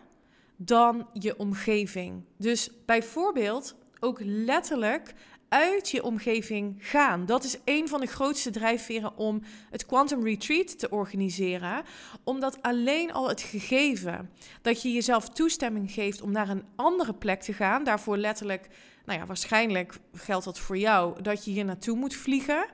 dan 0.58 1.08
je 1.13 1.38
omgeving. 1.38 2.24
Dus 2.38 2.70
bijvoorbeeld 2.86 3.75
ook 4.00 4.20
letterlijk 4.24 5.13
uit 5.55 5.89
je 5.89 6.03
omgeving 6.03 6.75
gaan. 6.79 7.25
Dat 7.25 7.43
is 7.43 7.57
een 7.65 7.88
van 7.88 8.00
de 8.00 8.05
grootste 8.07 8.50
drijfveren 8.50 9.17
om 9.17 9.41
het 9.69 9.85
Quantum 9.85 10.24
Retreat 10.24 10.79
te 10.79 10.89
organiseren. 10.89 11.83
Omdat 12.24 12.62
alleen 12.62 13.13
al 13.13 13.29
het 13.29 13.41
gegeven 13.41 14.29
dat 14.62 14.81
je 14.81 14.91
jezelf 14.91 15.29
toestemming 15.29 15.91
geeft 15.91 16.21
om 16.21 16.31
naar 16.31 16.50
een 16.50 16.63
andere 16.75 17.13
plek 17.13 17.41
te 17.41 17.53
gaan, 17.53 17.83
daarvoor 17.83 18.17
letterlijk, 18.17 18.67
nou 19.05 19.19
ja, 19.19 19.25
waarschijnlijk 19.25 20.00
geldt 20.13 20.45
dat 20.45 20.59
voor 20.59 20.77
jou, 20.77 21.21
dat 21.21 21.45
je 21.45 21.51
hier 21.51 21.65
naartoe 21.65 21.97
moet 21.97 22.15
vliegen. 22.15 22.65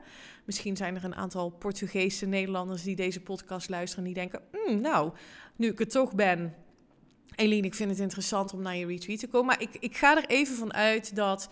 Misschien 0.46 0.78
zijn 0.78 0.96
er 0.96 1.04
een 1.04 1.16
aantal 1.16 1.50
Portugese 1.50 2.26
Nederlanders 2.26 2.84
die 2.84 2.96
deze 2.96 3.22
podcast 3.22 3.70
luisteren 3.70 4.06
en 4.06 4.14
die 4.14 4.22
denken: 4.22 4.42
mm, 4.52 4.82
Nou, 4.82 5.12
nu 5.56 5.68
ik 5.68 5.80
er 5.80 5.88
toch 5.88 6.14
ben, 6.16 6.56
Eline, 7.36 7.68
ik 7.68 7.76
vind 7.76 7.90
het 7.90 8.00
interessant 8.00 8.54
om 8.54 8.62
naar 8.62 8.76
je 8.76 8.86
retreat 8.86 9.20
te 9.20 9.28
komen. 9.28 9.48
Maar 9.48 9.62
ik, 9.62 9.78
ik 9.80 9.98
ga 9.98 10.18
er 10.18 10.26
even 10.26 10.56
van 10.56 10.74
uit 10.74 11.16
dat 11.16 11.50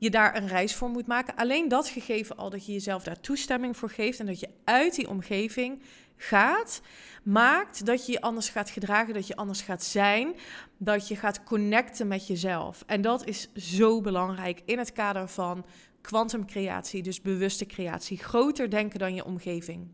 je 0.00 0.10
daar 0.10 0.36
een 0.36 0.48
reis 0.48 0.74
voor 0.74 0.88
moet 0.88 1.06
maken. 1.06 1.36
Alleen 1.36 1.68
dat 1.68 1.88
gegeven 1.88 2.36
al 2.36 2.50
dat 2.50 2.66
je 2.66 2.72
jezelf 2.72 3.02
daar 3.02 3.20
toestemming 3.20 3.76
voor 3.76 3.90
geeft 3.90 4.20
en 4.20 4.26
dat 4.26 4.40
je 4.40 4.48
uit 4.64 4.94
die 4.94 5.08
omgeving 5.08 5.82
gaat, 6.16 6.80
maakt 7.22 7.86
dat 7.86 8.06
je 8.06 8.12
je 8.12 8.20
anders 8.20 8.48
gaat 8.48 8.70
gedragen, 8.70 9.14
dat 9.14 9.26
je 9.26 9.36
anders 9.36 9.60
gaat 9.60 9.84
zijn, 9.84 10.34
dat 10.78 11.08
je 11.08 11.16
gaat 11.16 11.44
connecten 11.44 12.08
met 12.08 12.26
jezelf. 12.26 12.82
En 12.86 13.02
dat 13.02 13.26
is 13.26 13.48
zo 13.54 14.00
belangrijk 14.00 14.62
in 14.64 14.78
het 14.78 14.92
kader 14.92 15.28
van 15.28 15.64
kwantumcreatie, 16.00 17.02
dus 17.02 17.20
bewuste 17.20 17.66
creatie. 17.66 18.18
Groter 18.18 18.70
denken 18.70 18.98
dan 18.98 19.14
je 19.14 19.24
omgeving. 19.24 19.88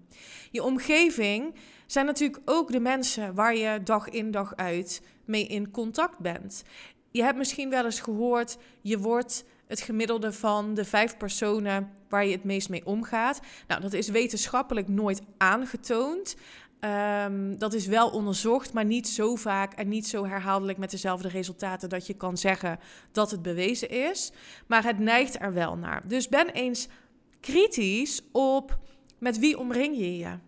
Je 0.50 0.62
omgeving 0.62 1.54
zijn 1.86 2.06
natuurlijk 2.06 2.40
ook 2.44 2.72
de 2.72 2.80
mensen 2.80 3.34
waar 3.34 3.56
je 3.56 3.82
dag 3.82 4.08
in 4.08 4.30
dag 4.30 4.56
uit 4.56 5.02
mee 5.24 5.46
in 5.46 5.70
contact 5.70 6.18
bent. 6.18 6.62
Je 7.10 7.22
hebt 7.22 7.38
misschien 7.38 7.70
wel 7.70 7.84
eens 7.84 8.00
gehoord, 8.00 8.56
je 8.80 8.98
wordt 8.98 9.44
het 9.66 9.80
gemiddelde 9.80 10.32
van 10.32 10.74
de 10.74 10.84
vijf 10.84 11.16
personen 11.16 11.90
waar 12.08 12.26
je 12.26 12.32
het 12.32 12.44
meest 12.44 12.68
mee 12.68 12.86
omgaat. 12.86 13.40
Nou, 13.66 13.80
dat 13.80 13.92
is 13.92 14.08
wetenschappelijk 14.08 14.88
nooit 14.88 15.22
aangetoond. 15.36 16.36
Ehm, 16.80 17.58
dat 17.58 17.72
is 17.74 17.86
wel 17.86 18.08
onderzocht, 18.08 18.72
maar 18.72 18.84
niet 18.84 19.08
zo 19.08 19.36
vaak 19.36 19.72
en 19.72 19.88
niet 19.88 20.06
zo 20.06 20.26
herhaaldelijk 20.26 20.78
met 20.78 20.90
dezelfde 20.90 21.28
resultaten 21.28 21.88
dat 21.88 22.06
je 22.06 22.14
kan 22.14 22.36
zeggen 22.36 22.78
dat 23.12 23.30
het 23.30 23.42
bewezen 23.42 23.90
is. 23.90 24.32
Maar 24.66 24.84
het 24.84 24.98
neigt 24.98 25.40
er 25.40 25.52
wel 25.52 25.76
naar. 25.76 26.02
Dus 26.08 26.28
ben 26.28 26.48
eens 26.48 26.88
kritisch 27.40 28.22
op 28.32 28.78
met 29.18 29.38
wie 29.38 29.58
omring 29.58 29.96
je 29.96 30.16
je. 30.16 30.38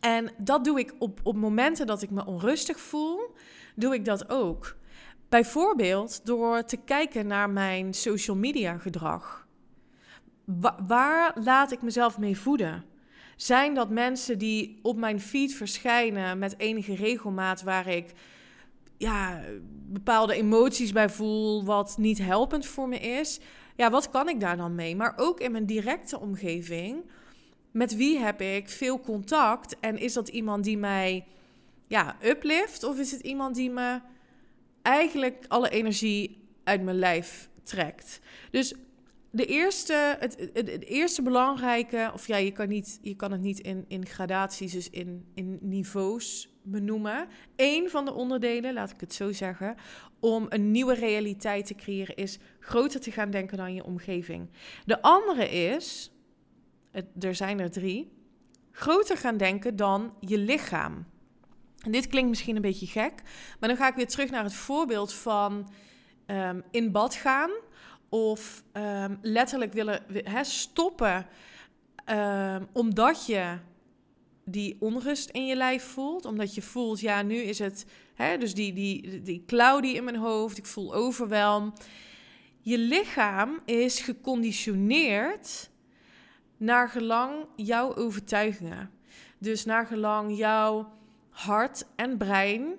En 0.00 0.30
dat 0.38 0.64
doe 0.64 0.78
ik 0.78 0.94
op, 0.98 1.20
op 1.22 1.36
momenten 1.36 1.86
dat 1.86 2.02
ik 2.02 2.10
me 2.10 2.26
onrustig 2.26 2.80
voel, 2.80 3.34
doe 3.74 3.94
ik 3.94 4.04
dat 4.04 4.30
ook. 4.30 4.76
Bijvoorbeeld 5.28 6.26
door 6.26 6.64
te 6.64 6.76
kijken 6.76 7.26
naar 7.26 7.50
mijn 7.50 7.94
social 7.94 8.36
media 8.36 8.78
gedrag. 8.78 9.46
waar 10.86 11.36
laat 11.42 11.72
ik 11.72 11.82
mezelf 11.82 12.18
mee 12.18 12.38
voeden? 12.38 12.84
Zijn 13.36 13.74
dat 13.74 13.90
mensen 13.90 14.38
die 14.38 14.78
op 14.82 14.96
mijn 14.96 15.20
feed 15.20 15.54
verschijnen 15.54 16.38
met 16.38 16.58
enige 16.58 16.94
regelmaat 16.94 17.62
waar 17.62 17.86
ik 17.86 18.12
ja, 18.96 19.40
bepaalde 19.86 20.34
emoties 20.34 20.92
bij 20.92 21.08
voel, 21.08 21.64
wat 21.64 21.96
niet 21.98 22.18
helpend 22.18 22.66
voor 22.66 22.88
me 22.88 22.98
is? 22.98 23.40
Ja, 23.76 23.90
wat 23.90 24.10
kan 24.10 24.28
ik 24.28 24.40
daar 24.40 24.56
dan 24.56 24.74
mee? 24.74 24.96
Maar 24.96 25.12
ook 25.16 25.40
in 25.40 25.52
mijn 25.52 25.66
directe 25.66 26.20
omgeving 26.20 27.04
met 27.70 27.96
wie 27.96 28.18
heb 28.18 28.40
ik 28.40 28.68
veel 28.68 29.00
contact? 29.00 29.80
En 29.80 29.98
is 29.98 30.12
dat 30.12 30.28
iemand 30.28 30.64
die 30.64 30.78
mij 30.78 31.26
ja, 31.86 32.16
uplift? 32.22 32.84
Of 32.84 32.98
is 32.98 33.10
het 33.10 33.20
iemand 33.20 33.54
die 33.54 33.70
me 33.70 34.00
eigenlijk 34.86 35.44
alle 35.48 35.68
energie 35.68 36.48
uit 36.64 36.82
mijn 36.82 36.98
lijf 36.98 37.48
trekt. 37.62 38.20
Dus 38.50 38.74
de 39.30 39.46
eerste, 39.46 40.16
het, 40.18 40.50
het, 40.52 40.84
eerste 40.84 41.22
belangrijke, 41.22 42.10
of 42.14 42.26
ja, 42.26 42.36
je 42.36 42.52
kan, 42.52 42.68
niet, 42.68 42.98
je 43.02 43.16
kan 43.16 43.32
het 43.32 43.40
niet 43.40 43.60
in, 43.60 43.84
in 43.88 44.06
gradaties, 44.06 44.72
dus 44.72 44.90
in, 44.90 45.26
in 45.34 45.58
niveaus 45.60 46.48
benoemen. 46.62 47.28
Eén 47.56 47.90
van 47.90 48.04
de 48.04 48.12
onderdelen, 48.12 48.74
laat 48.74 48.90
ik 48.90 49.00
het 49.00 49.14
zo 49.14 49.32
zeggen, 49.32 49.76
om 50.20 50.46
een 50.48 50.70
nieuwe 50.70 50.94
realiteit 50.94 51.66
te 51.66 51.74
creëren, 51.74 52.16
is 52.16 52.38
groter 52.60 53.00
te 53.00 53.10
gaan 53.10 53.30
denken 53.30 53.56
dan 53.56 53.74
je 53.74 53.84
omgeving. 53.84 54.48
De 54.84 55.02
andere 55.02 55.48
is, 55.50 56.12
er 57.20 57.34
zijn 57.34 57.60
er 57.60 57.70
drie, 57.70 58.12
groter 58.70 59.16
gaan 59.16 59.36
denken 59.36 59.76
dan 59.76 60.14
je 60.20 60.38
lichaam. 60.38 61.06
En 61.86 61.92
dit 61.92 62.06
klinkt 62.06 62.28
misschien 62.28 62.56
een 62.56 62.62
beetje 62.62 62.86
gek, 62.86 63.12
maar 63.60 63.68
dan 63.68 63.78
ga 63.78 63.88
ik 63.88 63.94
weer 63.94 64.08
terug 64.08 64.30
naar 64.30 64.44
het 64.44 64.54
voorbeeld 64.54 65.12
van 65.12 65.68
um, 66.26 66.62
in 66.70 66.92
bad 66.92 67.14
gaan 67.14 67.50
of 68.08 68.62
um, 68.72 69.18
letterlijk 69.22 69.72
willen 69.72 70.02
he, 70.08 70.44
stoppen 70.44 71.26
um, 72.10 72.68
omdat 72.72 73.26
je 73.26 73.58
die 74.44 74.76
onrust 74.80 75.30
in 75.30 75.46
je 75.46 75.56
lijf 75.56 75.84
voelt. 75.84 76.24
Omdat 76.24 76.54
je 76.54 76.62
voelt, 76.62 77.00
ja, 77.00 77.22
nu 77.22 77.36
is 77.36 77.58
het, 77.58 77.86
hè, 78.14 78.38
dus 78.38 78.54
die, 78.54 78.72
die, 78.72 79.22
die 79.22 79.44
cloudy 79.46 79.88
in 79.88 80.04
mijn 80.04 80.16
hoofd, 80.16 80.58
ik 80.58 80.66
voel 80.66 80.94
overwelm. 80.94 81.72
Je 82.60 82.78
lichaam 82.78 83.60
is 83.64 84.00
geconditioneerd 84.00 85.70
naar 86.56 86.88
gelang 86.88 87.46
jouw 87.56 87.94
overtuigingen. 87.94 88.90
Dus 89.38 89.64
naar 89.64 89.86
gelang 89.86 90.36
jouw 90.36 90.94
hart 91.36 91.86
en 91.96 92.16
brein 92.16 92.74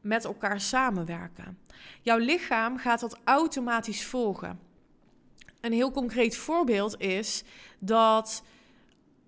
met 0.00 0.24
elkaar 0.24 0.60
samenwerken. 0.60 1.58
Jouw 2.02 2.18
lichaam 2.18 2.78
gaat 2.78 3.00
dat 3.00 3.18
automatisch 3.24 4.04
volgen. 4.04 4.60
Een 5.60 5.72
heel 5.72 5.90
concreet 5.90 6.36
voorbeeld 6.36 7.00
is 7.00 7.44
dat 7.78 8.42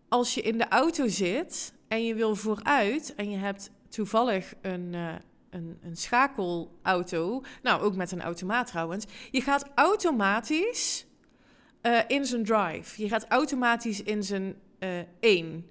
als 0.08 0.34
je 0.34 0.42
in 0.42 0.58
de 0.58 0.68
auto 0.68 1.08
zit 1.08 1.72
en 1.88 2.04
je 2.04 2.14
wil 2.14 2.36
vooruit 2.36 3.14
en 3.14 3.30
je 3.30 3.36
hebt 3.36 3.70
toevallig 3.88 4.54
een, 4.60 4.92
uh, 4.92 5.14
een, 5.50 5.78
een 5.82 5.96
schakelauto, 5.96 7.42
nou 7.62 7.82
ook 7.82 7.96
met 7.96 8.12
een 8.12 8.22
automaat 8.22 8.66
trouwens, 8.66 9.04
je 9.30 9.40
gaat 9.40 9.70
automatisch 9.74 11.06
uh, 11.82 11.98
in 12.06 12.24
zijn 12.24 12.44
drive. 12.44 13.02
Je 13.02 13.08
gaat 13.08 13.26
automatisch 13.28 14.02
in 14.02 14.22
zijn 14.22 14.54
uh, 14.78 14.98
één. 15.20 15.70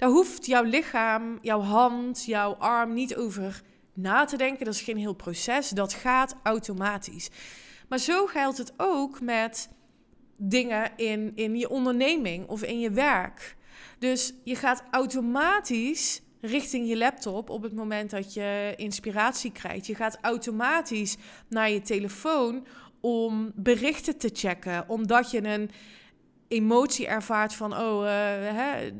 Daar 0.00 0.10
hoeft 0.10 0.46
jouw 0.46 0.62
lichaam, 0.62 1.38
jouw 1.42 1.60
hand, 1.60 2.24
jouw 2.24 2.54
arm 2.54 2.94
niet 2.94 3.16
over 3.16 3.62
na 3.94 4.24
te 4.24 4.36
denken. 4.36 4.64
Dat 4.64 4.74
is 4.74 4.80
geen 4.80 4.96
heel 4.96 5.12
proces. 5.12 5.68
Dat 5.68 5.92
gaat 5.92 6.36
automatisch. 6.42 7.30
Maar 7.88 7.98
zo 7.98 8.26
geldt 8.26 8.58
het 8.58 8.72
ook 8.76 9.20
met 9.20 9.68
dingen 10.36 10.90
in, 10.96 11.32
in 11.34 11.56
je 11.56 11.68
onderneming 11.68 12.48
of 12.48 12.62
in 12.62 12.80
je 12.80 12.90
werk. 12.90 13.56
Dus 13.98 14.32
je 14.44 14.54
gaat 14.54 14.84
automatisch 14.90 16.22
richting 16.40 16.88
je 16.88 16.96
laptop 16.96 17.50
op 17.50 17.62
het 17.62 17.74
moment 17.74 18.10
dat 18.10 18.34
je 18.34 18.74
inspiratie 18.76 19.52
krijgt. 19.52 19.86
Je 19.86 19.94
gaat 19.94 20.18
automatisch 20.20 21.16
naar 21.48 21.70
je 21.70 21.80
telefoon 21.80 22.66
om 23.00 23.52
berichten 23.54 24.18
te 24.18 24.30
checken, 24.32 24.88
omdat 24.88 25.30
je 25.30 25.44
een 25.44 25.70
emotie 26.50 27.06
ervaart 27.06 27.54
van, 27.54 27.72
oh, 27.72 28.02
uh, 28.02 28.08
hè, 28.08 28.90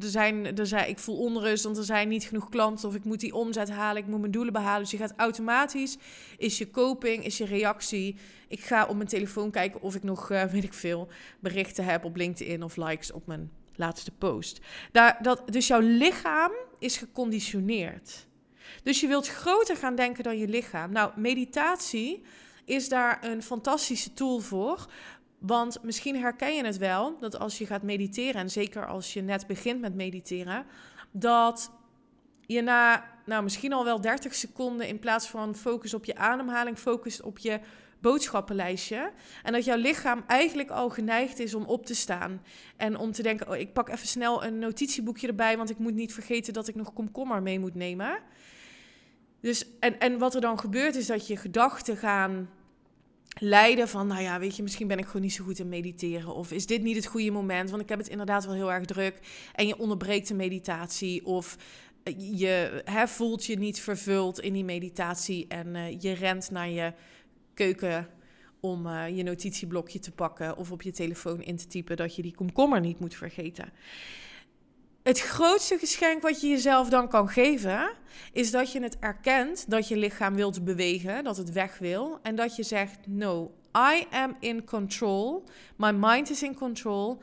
er 0.00 0.08
zijn, 0.08 0.56
er 0.56 0.66
zijn, 0.66 0.88
ik 0.88 0.98
voel 0.98 1.16
onrust, 1.16 1.64
want 1.64 1.76
er 1.76 1.84
zijn 1.84 2.08
niet 2.08 2.24
genoeg 2.24 2.48
klanten 2.48 2.88
of 2.88 2.94
ik 2.94 3.04
moet 3.04 3.20
die 3.20 3.34
omzet 3.34 3.70
halen, 3.70 4.02
ik 4.02 4.08
moet 4.08 4.20
mijn 4.20 4.32
doelen 4.32 4.52
behalen. 4.52 4.80
Dus 4.80 4.90
je 4.90 4.96
gaat 4.96 5.12
automatisch, 5.16 5.96
is 6.38 6.58
je 6.58 6.70
coping, 6.70 7.24
is 7.24 7.38
je 7.38 7.44
reactie. 7.44 8.16
Ik 8.48 8.60
ga 8.60 8.86
op 8.86 8.96
mijn 8.96 9.08
telefoon 9.08 9.50
kijken 9.50 9.82
of 9.82 9.94
ik 9.94 10.02
nog, 10.02 10.30
uh, 10.30 10.44
weet 10.44 10.64
ik 10.64 10.74
veel, 10.74 11.08
berichten 11.40 11.84
heb 11.84 12.04
op 12.04 12.16
LinkedIn 12.16 12.62
of 12.62 12.76
likes 12.76 13.12
op 13.12 13.26
mijn 13.26 13.50
laatste 13.74 14.10
post. 14.10 14.60
Daar, 14.92 15.18
dat, 15.22 15.42
dus 15.52 15.66
jouw 15.66 15.80
lichaam 15.80 16.52
is 16.78 16.96
geconditioneerd. 16.96 18.26
Dus 18.82 19.00
je 19.00 19.06
wilt 19.06 19.28
groter 19.28 19.76
gaan 19.76 19.94
denken 19.94 20.24
dan 20.24 20.38
je 20.38 20.48
lichaam. 20.48 20.92
Nou, 20.92 21.12
meditatie 21.16 22.22
is 22.64 22.88
daar 22.88 23.24
een 23.24 23.42
fantastische 23.42 24.14
tool 24.14 24.38
voor. 24.38 24.86
Want 25.38 25.82
misschien 25.82 26.16
herken 26.16 26.54
je 26.54 26.64
het 26.64 26.76
wel 26.76 27.18
dat 27.18 27.38
als 27.38 27.58
je 27.58 27.66
gaat 27.66 27.82
mediteren, 27.82 28.40
en 28.40 28.50
zeker 28.50 28.86
als 28.86 29.12
je 29.12 29.22
net 29.22 29.46
begint 29.46 29.80
met 29.80 29.94
mediteren, 29.94 30.66
dat 31.10 31.70
je 32.46 32.62
na 32.62 33.04
nou, 33.26 33.42
misschien 33.42 33.72
al 33.72 33.84
wel 33.84 34.00
30 34.00 34.34
seconden 34.34 34.88
in 34.88 34.98
plaats 34.98 35.26
van 35.28 35.54
focus 35.54 35.94
op 35.94 36.04
je 36.04 36.16
ademhaling, 36.16 36.78
focust 36.78 37.22
op 37.22 37.38
je 37.38 37.60
boodschappenlijstje. 38.00 39.12
En 39.42 39.52
dat 39.52 39.64
jouw 39.64 39.76
lichaam 39.76 40.24
eigenlijk 40.26 40.70
al 40.70 40.90
geneigd 40.90 41.38
is 41.38 41.54
om 41.54 41.64
op 41.64 41.86
te 41.86 41.94
staan. 41.94 42.42
En 42.76 42.98
om 42.98 43.12
te 43.12 43.22
denken, 43.22 43.48
oh, 43.48 43.56
ik 43.56 43.72
pak 43.72 43.88
even 43.88 44.08
snel 44.08 44.44
een 44.44 44.58
notitieboekje 44.58 45.26
erbij, 45.26 45.56
want 45.56 45.70
ik 45.70 45.78
moet 45.78 45.94
niet 45.94 46.12
vergeten 46.12 46.52
dat 46.52 46.68
ik 46.68 46.74
nog 46.74 46.92
komkommer 46.92 47.42
mee 47.42 47.58
moet 47.58 47.74
nemen. 47.74 48.18
Dus, 49.40 49.66
en, 49.80 49.98
en 49.98 50.18
wat 50.18 50.34
er 50.34 50.40
dan 50.40 50.58
gebeurt 50.58 50.94
is 50.94 51.06
dat 51.06 51.26
je 51.26 51.36
gedachten 51.36 51.96
gaan 51.96 52.50
leiden 53.40 53.88
van, 53.88 54.06
nou 54.06 54.22
ja, 54.22 54.38
weet 54.38 54.56
je, 54.56 54.62
misschien 54.62 54.88
ben 54.88 54.98
ik 54.98 55.06
gewoon 55.06 55.22
niet 55.22 55.32
zo 55.32 55.44
goed 55.44 55.58
in 55.58 55.68
mediteren. 55.68 56.34
Of 56.34 56.52
is 56.52 56.66
dit 56.66 56.82
niet 56.82 56.96
het 56.96 57.06
goede 57.06 57.30
moment? 57.30 57.70
Want 57.70 57.82
ik 57.82 57.88
heb 57.88 57.98
het 57.98 58.08
inderdaad 58.08 58.44
wel 58.44 58.54
heel 58.54 58.72
erg 58.72 58.84
druk. 58.84 59.20
En 59.54 59.66
je 59.66 59.78
onderbreekt 59.78 60.28
de 60.28 60.34
meditatie. 60.34 61.26
Of 61.26 61.56
je 62.16 62.82
hè, 62.84 63.08
voelt 63.08 63.44
je 63.44 63.58
niet 63.58 63.80
vervuld 63.80 64.40
in 64.40 64.52
die 64.52 64.64
meditatie. 64.64 65.46
En 65.48 65.74
uh, 65.74 66.00
je 66.00 66.12
rent 66.12 66.50
naar 66.50 66.68
je 66.68 66.92
keuken 67.54 68.08
om 68.60 68.86
uh, 68.86 69.16
je 69.16 69.22
notitieblokje 69.22 69.98
te 69.98 70.12
pakken. 70.12 70.56
Of 70.56 70.72
op 70.72 70.82
je 70.82 70.92
telefoon 70.92 71.42
in 71.42 71.56
te 71.56 71.66
typen 71.66 71.96
dat 71.96 72.16
je 72.16 72.22
die 72.22 72.34
komkommer 72.34 72.80
niet 72.80 73.00
moet 73.00 73.14
vergeten. 73.14 73.72
Het 75.06 75.20
grootste 75.20 75.78
geschenk 75.78 76.22
wat 76.22 76.40
je 76.40 76.48
jezelf 76.48 76.88
dan 76.88 77.08
kan 77.08 77.28
geven, 77.28 77.90
is 78.32 78.50
dat 78.50 78.72
je 78.72 78.82
het 78.82 78.98
erkent 78.98 79.70
dat 79.70 79.88
je 79.88 79.96
lichaam 79.96 80.34
wilt 80.34 80.64
bewegen, 80.64 81.24
dat 81.24 81.36
het 81.36 81.52
weg 81.52 81.78
wil. 81.78 82.18
En 82.22 82.36
dat 82.36 82.56
je 82.56 82.62
zegt: 82.62 83.06
No, 83.06 83.54
I 83.76 84.06
am 84.10 84.36
in 84.40 84.64
control. 84.64 85.44
My 85.76 85.90
mind 85.90 86.30
is 86.30 86.42
in 86.42 86.54
control. 86.54 87.18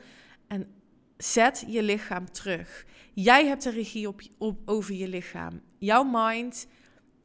En 0.46 0.74
zet 1.16 1.64
je 1.66 1.82
lichaam 1.82 2.30
terug. 2.30 2.84
Jij 3.12 3.46
hebt 3.46 3.62
de 3.62 3.70
regie 3.70 4.08
op, 4.08 4.20
op, 4.38 4.58
over 4.64 4.94
je 4.94 5.08
lichaam. 5.08 5.60
Jouw 5.78 6.04
mind 6.04 6.66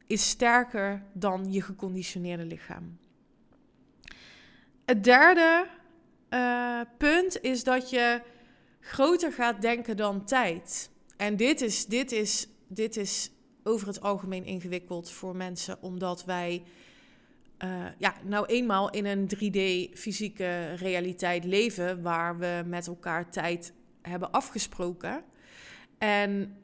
is 0.06 0.28
sterker 0.28 1.02
dan 1.12 1.52
je 1.52 1.62
geconditioneerde 1.62 2.44
lichaam. 2.44 2.98
Het 4.84 5.04
derde 5.04 5.66
uh, 6.30 6.80
punt 6.98 7.40
is 7.40 7.64
dat 7.64 7.90
je 7.90 8.20
groter 8.80 9.32
gaat 9.32 9.62
denken 9.62 9.96
dan 9.96 10.24
tijd. 10.24 10.90
En 11.16 11.36
dit 11.36 11.60
is, 11.60 11.86
dit 11.86 12.12
is, 12.12 12.48
dit 12.68 12.96
is 12.96 13.30
over 13.64 13.86
het 13.86 14.00
algemeen 14.00 14.44
ingewikkeld 14.44 15.10
voor 15.10 15.36
mensen, 15.36 15.82
omdat 15.82 16.24
wij 16.24 16.62
uh, 17.64 17.86
ja, 17.98 18.14
nou 18.24 18.46
eenmaal 18.46 18.90
in 18.90 19.06
een 19.06 19.28
3D 19.34 19.92
fysieke 19.98 20.74
realiteit 20.74 21.44
leven 21.44 22.02
waar 22.02 22.38
we 22.38 22.62
met 22.66 22.86
elkaar 22.86 23.30
tijd 23.30 23.72
hebben 24.02 24.30
afgesproken. 24.30 25.24
En 25.98 26.56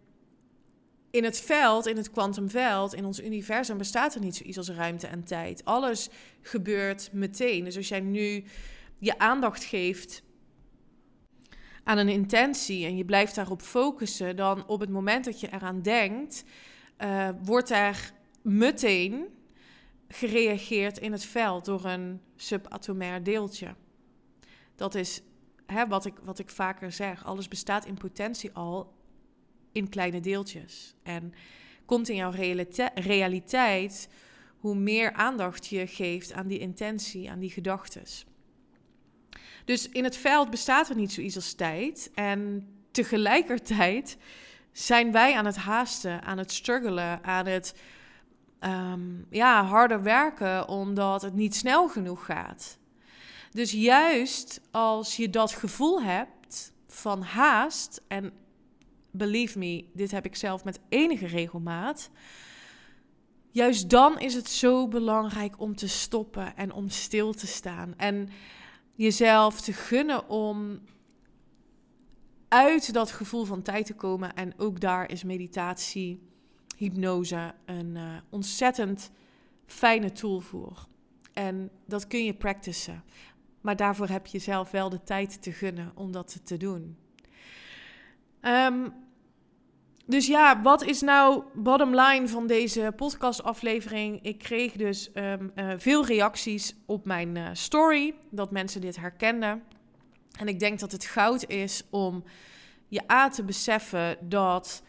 in 1.11 1.25
het 1.25 1.41
veld, 1.41 1.87
in 1.87 1.97
het 1.97 2.11
kwantumveld, 2.11 2.95
in 2.95 3.05
ons 3.05 3.21
universum 3.21 3.79
bestaat 3.79 4.15
er 4.15 4.21
niet 4.21 4.37
zoiets 4.37 4.57
als 4.57 4.71
ruimte 4.71 5.07
en 5.07 5.25
tijd. 5.25 5.65
Alles 5.65 6.09
gebeurt 6.43 7.09
meteen. 7.13 7.65
Dus 7.65 7.77
als 7.77 7.89
jij 7.89 8.01
nu 8.01 8.45
je 8.99 9.19
aandacht 9.19 9.65
geeft 9.65 10.23
aan 11.87 11.99
een 11.99 12.09
intentie 12.09 12.87
en 12.87 12.97
je 12.97 13.05
blijft 13.05 13.35
daarop 13.35 13.63
focussen, 13.63 14.37
dan 14.37 14.67
op 14.67 14.81
het 14.81 14.91
moment 14.91 15.25
dat 15.25 15.41
je 15.41 15.53
eraan 15.53 15.83
denkt, 15.83 16.45
uh, 16.99 17.29
wordt 17.43 17.71
er 17.71 18.13
meteen 18.43 19.27
gereageerd 20.09 20.99
in 20.99 21.13
het 21.13 21.25
veld 21.25 21.65
door 21.65 21.85
een 21.85 22.21
subatomair 22.37 23.23
deeltje. 23.23 23.75
Dat 24.77 24.95
is 24.95 25.23
hè, 25.67 25.87
wat, 25.87 26.05
ik, 26.05 26.15
wat 26.23 26.39
ik 26.39 26.51
vaker 26.51 26.93
zeg. 26.93 27.25
Alles 27.25 27.49
bestaat 27.49 27.87
in 27.87 27.95
potentie 27.95 28.53
al 28.53 28.95
in 29.73 29.89
kleine 29.89 30.21
deeltjes. 30.21 30.95
En 31.03 31.33
komt 31.85 32.09
in 32.09 32.17
jouw 32.17 32.33
realiteit 32.95 34.09
hoe 34.57 34.75
meer 34.75 35.13
aandacht 35.13 35.67
je 35.67 35.87
geeft 35.87 36.33
aan 36.33 36.47
die 36.47 36.59
intentie, 36.59 37.31
aan 37.31 37.39
die 37.39 37.51
gedachtes. 37.51 38.27
Dus 39.67 39.89
in 39.89 40.05
het 40.05 40.17
veld 40.17 40.51
bestaat 40.51 40.89
er 40.89 40.97
niet 40.97 41.13
zoiets 41.13 41.37
als 41.37 41.55
tijd. 41.55 42.11
En 42.15 42.69
tegelijkertijd 42.91 44.17
zijn 44.73 45.13
wij 45.13 45.35
aan 45.35 45.47
het 45.47 45.57
haasten, 45.57 46.23
aan 46.23 46.39
het 46.39 46.53
struggelen, 46.53 47.25
aan 47.25 47.47
het 47.47 47.75
um, 48.61 49.27
ja, 49.31 49.65
harder 49.65 50.03
werken, 50.03 50.69
omdat 50.69 51.23
het 51.23 51.35
niet 51.35 51.55
snel 51.55 51.89
genoeg 51.89 52.25
gaat. 52.25 52.79
Dus 53.51 53.73
juist 53.73 54.61
als 54.71 55.17
je 55.17 55.31
dat 55.31 55.53
gevoel 55.53 56.03
hebt 56.03 56.73
van 56.87 57.23
haast, 57.23 58.01
en 58.09 58.33
believe 59.11 59.59
me, 59.59 59.85
dit 59.93 60.11
heb 60.11 60.25
ik 60.25 60.37
zelf 60.37 60.65
met 60.65 60.81
enige 60.89 61.27
regelmaat. 61.27 62.11
juist 63.51 63.91
dan 63.91 64.19
is 64.19 64.35
het 64.35 64.49
zo 64.49 64.89
belangrijk 64.89 65.61
om 65.61 65.77
te 65.77 65.89
stoppen 65.89 66.57
en 66.57 66.73
om 66.73 66.89
stil 66.89 67.33
te 67.33 67.47
staan. 67.47 67.95
En 67.97 68.29
jezelf 68.97 69.61
te 69.61 69.73
gunnen 69.73 70.29
om 70.29 70.81
uit 72.49 72.93
dat 72.93 73.11
gevoel 73.11 73.45
van 73.45 73.63
tijd 73.63 73.87
te 73.87 73.95
komen. 73.95 74.35
En 74.35 74.59
ook 74.59 74.81
daar 74.81 75.11
is 75.11 75.25
meditatie, 75.25 76.21
hypnose 76.77 77.55
een 77.65 77.95
uh, 77.95 78.17
ontzettend 78.31 79.11
fijne 79.67 80.13
tool 80.13 80.41
voor. 80.41 80.87
En 81.33 81.71
dat 81.87 82.07
kun 82.07 82.25
je 82.25 82.35
practicen. 82.35 83.05
Maar 83.61 83.77
daarvoor 83.77 84.09
heb 84.09 84.27
je 84.27 84.39
zelf 84.39 84.71
wel 84.71 84.89
de 84.89 85.03
tijd 85.03 85.43
te 85.43 85.53
gunnen 85.53 85.93
om 85.95 86.13
dat 86.13 86.41
te 86.45 86.57
doen. 86.57 86.97
Um, 88.43 88.93
dus 90.07 90.27
ja, 90.27 90.63
wat 90.63 90.83
is 90.83 91.01
nou 91.01 91.43
bottom 91.55 91.95
line 91.95 92.29
van 92.29 92.47
deze 92.47 92.93
podcastaflevering? 92.97 94.23
Ik 94.23 94.39
kreeg 94.39 94.73
dus 94.73 95.11
um, 95.15 95.53
uh, 95.55 95.73
veel 95.77 96.07
reacties 96.07 96.75
op 96.87 97.05
mijn 97.05 97.37
uh, 97.37 97.49
story, 97.53 98.15
dat 98.31 98.51
mensen 98.51 98.81
dit 98.81 98.97
herkenden. 98.97 99.63
En 100.39 100.49
ik 100.49 100.59
denk 100.59 100.79
dat 100.79 100.93
het 100.93 101.05
goud 101.05 101.49
is 101.49 101.83
om 101.91 102.25
je 102.89 103.11
A 103.13 103.29
te 103.29 103.45
beseffen 103.45 104.17
dat 104.21 104.83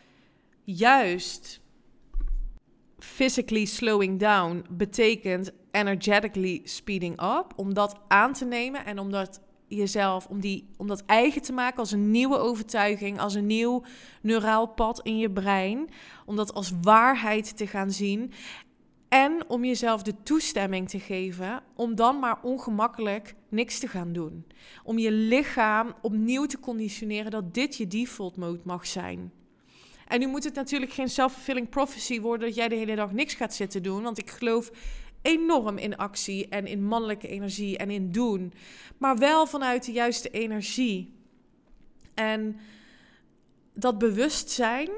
juist 0.64 1.62
physically 3.00 3.66
slowing 3.66 4.20
down 4.20 4.66
betekent 4.70 5.52
energetically 5.72 6.62
speeding 6.64 7.22
up. 7.22 7.54
Om 7.56 7.74
dat 7.74 8.00
aan 8.08 8.34
te 8.34 8.46
nemen 8.46 8.86
en 8.86 9.00
om 9.00 9.12
dat 9.12 9.42
jezelf, 9.68 10.28
om, 10.28 10.40
die, 10.40 10.68
om 10.78 10.88
dat 10.88 11.04
eigen 11.06 11.42
te 11.42 11.54
maken 11.54 11.80
als 11.80 11.92
een 11.92 12.12
nieuwe 12.12 12.38
overtuiging, 12.38 13.20
als 13.20 13.34
een 13.34 13.46
nieuw 13.46 13.84
neuraal 14.22 14.68
pad 14.68 15.00
in 15.04 15.18
je 15.18 15.32
brein. 15.32 15.90
Om 16.26 16.36
dat 16.36 16.54
als 16.54 16.72
waarheid 16.82 17.58
te 17.58 17.68
gaan 17.68 17.92
zien. 17.92 18.32
En 19.10 19.50
om 19.50 19.66
jezelf 19.66 20.02
de 20.02 20.24
toestemming 20.24 20.90
te 20.90 21.00
geven 21.00 21.64
om 21.76 21.96
dan 21.96 22.20
maar 22.20 22.40
ongemakkelijk 22.42 23.36
niks 23.50 23.80
te 23.80 23.88
gaan 23.88 24.14
doen. 24.14 24.46
Om 24.84 24.98
je 24.98 25.12
lichaam 25.12 25.94
opnieuw 26.02 26.46
te 26.46 26.60
conditioneren 26.60 27.32
dat 27.32 27.54
dit 27.54 27.76
je 27.76 27.88
default 27.88 28.38
mode 28.38 28.62
mag 28.64 28.88
zijn. 28.88 29.32
En 30.08 30.20
nu 30.20 30.28
moet 30.28 30.44
het 30.44 30.54
natuurlijk 30.56 30.92
geen 30.92 31.10
self-fulfilling 31.10 31.70
prophecy 31.70 32.22
worden 32.22 32.48
dat 32.48 32.56
jij 32.56 32.68
de 32.68 32.76
hele 32.76 32.96
dag 32.96 33.12
niks 33.12 33.34
gaat 33.34 33.54
zitten 33.54 33.84
doen. 33.84 34.04
Want 34.04 34.18
ik 34.18 34.30
geloof 34.30 34.72
enorm 35.28 35.78
in 35.78 35.98
actie 35.98 36.48
en 36.48 36.68
in 36.68 36.84
mannelijke 36.84 37.28
energie 37.28 37.78
en 37.78 37.90
in 37.90 38.12
doen. 38.12 38.54
Maar 38.98 39.18
wel 39.18 39.48
vanuit 39.48 39.86
de 39.86 39.92
juiste 39.92 40.30
energie. 40.30 41.14
En 42.14 42.58
dat 43.74 43.98
bewustzijn, 43.98 44.90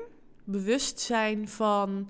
bewustzijn 0.44 1.48
van 1.48 2.10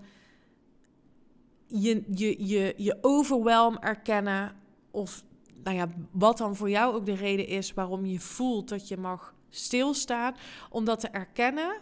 je, 1.67 2.03
je, 2.13 2.47
je, 2.47 2.73
je 2.77 2.97
overwhelm 3.01 3.77
erkennen. 3.77 4.55
Of 4.91 5.23
nou 5.63 5.75
ja, 5.75 5.87
wat 6.11 6.37
dan 6.37 6.55
voor 6.55 6.69
jou 6.69 6.95
ook 6.95 7.05
de 7.05 7.15
reden 7.15 7.47
is 7.47 7.73
waarom 7.73 8.05
je 8.05 8.19
voelt 8.19 8.69
dat 8.69 8.87
je 8.87 8.97
mag 8.97 9.33
stilstaan. 9.49 10.35
Om 10.69 10.85
dat 10.85 10.99
te 10.99 11.07
erkennen 11.07 11.77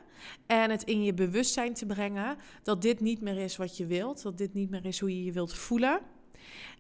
en 0.46 0.70
het 0.72 0.84
in 0.84 1.04
je 1.04 1.14
bewustzijn 1.14 1.74
te 1.74 1.86
brengen 1.86 2.38
dat 2.64 2.82
dit 2.82 3.00
niet 3.00 3.22
meer 3.22 3.38
is 3.38 3.58
wat 3.58 3.78
je 3.78 3.86
wilt. 3.86 4.22
Dat 4.22 4.38
dit 4.38 4.54
niet 4.54 4.70
meer 4.70 4.86
is 4.86 5.00
hoe 5.00 5.18
je 5.18 5.24
je 5.24 5.32
wilt 5.32 5.54
voelen. 5.54 6.00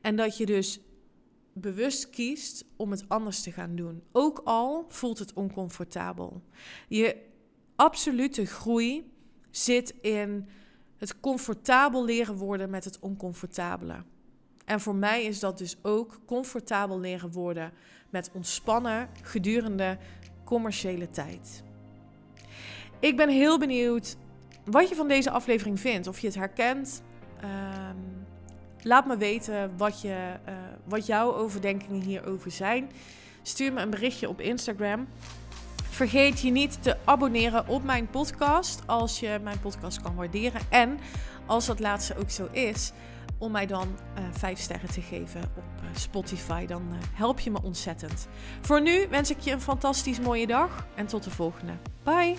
En 0.01 0.15
dat 0.15 0.37
je 0.37 0.45
dus 0.45 0.79
bewust 1.53 2.09
kiest 2.09 2.65
om 2.75 2.91
het 2.91 3.09
anders 3.09 3.41
te 3.41 3.51
gaan 3.51 3.75
doen. 3.75 4.03
Ook 4.11 4.41
al 4.43 4.85
voelt 4.87 5.19
het 5.19 5.33
oncomfortabel. 5.33 6.41
Je 6.87 7.15
absolute 7.75 8.45
groei 8.45 9.11
zit 9.49 9.93
in 10.01 10.47
het 10.97 11.19
comfortabel 11.19 12.05
leren 12.05 12.35
worden 12.35 12.69
met 12.69 12.83
het 12.83 12.99
oncomfortabele. 12.99 14.03
En 14.65 14.79
voor 14.79 14.95
mij 14.95 15.23
is 15.23 15.39
dat 15.39 15.57
dus 15.57 15.77
ook 15.81 16.19
comfortabel 16.25 16.99
leren 16.99 17.31
worden 17.31 17.71
met 18.09 18.29
ontspannen 18.33 19.09
gedurende 19.21 19.97
commerciële 20.43 21.09
tijd. 21.09 21.63
Ik 22.99 23.17
ben 23.17 23.29
heel 23.29 23.59
benieuwd 23.59 24.17
wat 24.65 24.89
je 24.89 24.95
van 24.95 25.07
deze 25.07 25.29
aflevering 25.29 25.79
vindt. 25.79 26.07
Of 26.07 26.19
je 26.19 26.27
het 26.27 26.35
herkent. 26.35 27.03
Ehm, 27.41 28.16
laat 28.87 29.05
me 29.05 29.17
weten 29.17 29.77
wat, 29.77 30.01
je, 30.01 30.33
uh, 30.49 30.53
wat 30.83 31.05
jouw 31.05 31.33
overdenkingen 31.33 32.01
hierover 32.01 32.51
zijn. 32.51 32.91
Stuur 33.41 33.73
me 33.73 33.81
een 33.81 33.89
berichtje 33.89 34.29
op 34.29 34.41
Instagram. 34.41 35.07
Vergeet 35.89 36.41
je 36.41 36.51
niet 36.51 36.83
te 36.83 36.97
abonneren 37.03 37.67
op 37.67 37.83
mijn 37.83 38.09
podcast 38.09 38.81
als 38.85 39.19
je 39.19 39.39
mijn 39.43 39.59
podcast 39.59 40.01
kan 40.01 40.15
waarderen. 40.15 40.61
En 40.69 40.99
als 41.45 41.65
dat 41.65 41.79
laatste 41.79 42.17
ook 42.17 42.29
zo 42.29 42.47
is, 42.51 42.91
om 43.37 43.51
mij 43.51 43.65
dan 43.65 43.87
uh, 44.17 44.23
vijf 44.31 44.59
sterren 44.59 44.91
te 44.91 45.01
geven 45.01 45.41
op 45.41 45.63
uh, 45.83 45.89
Spotify. 45.95 46.65
Dan 46.65 46.83
help 47.13 47.39
je 47.39 47.51
me 47.51 47.61
ontzettend. 47.63 48.27
Voor 48.61 48.81
nu 48.81 49.07
wens 49.09 49.29
ik 49.29 49.39
je 49.39 49.51
een 49.51 49.61
fantastisch 49.61 50.19
mooie 50.19 50.47
dag 50.47 50.87
en 50.95 51.07
tot 51.07 51.23
de 51.23 51.31
volgende. 51.31 51.73
Bye! 52.03 52.35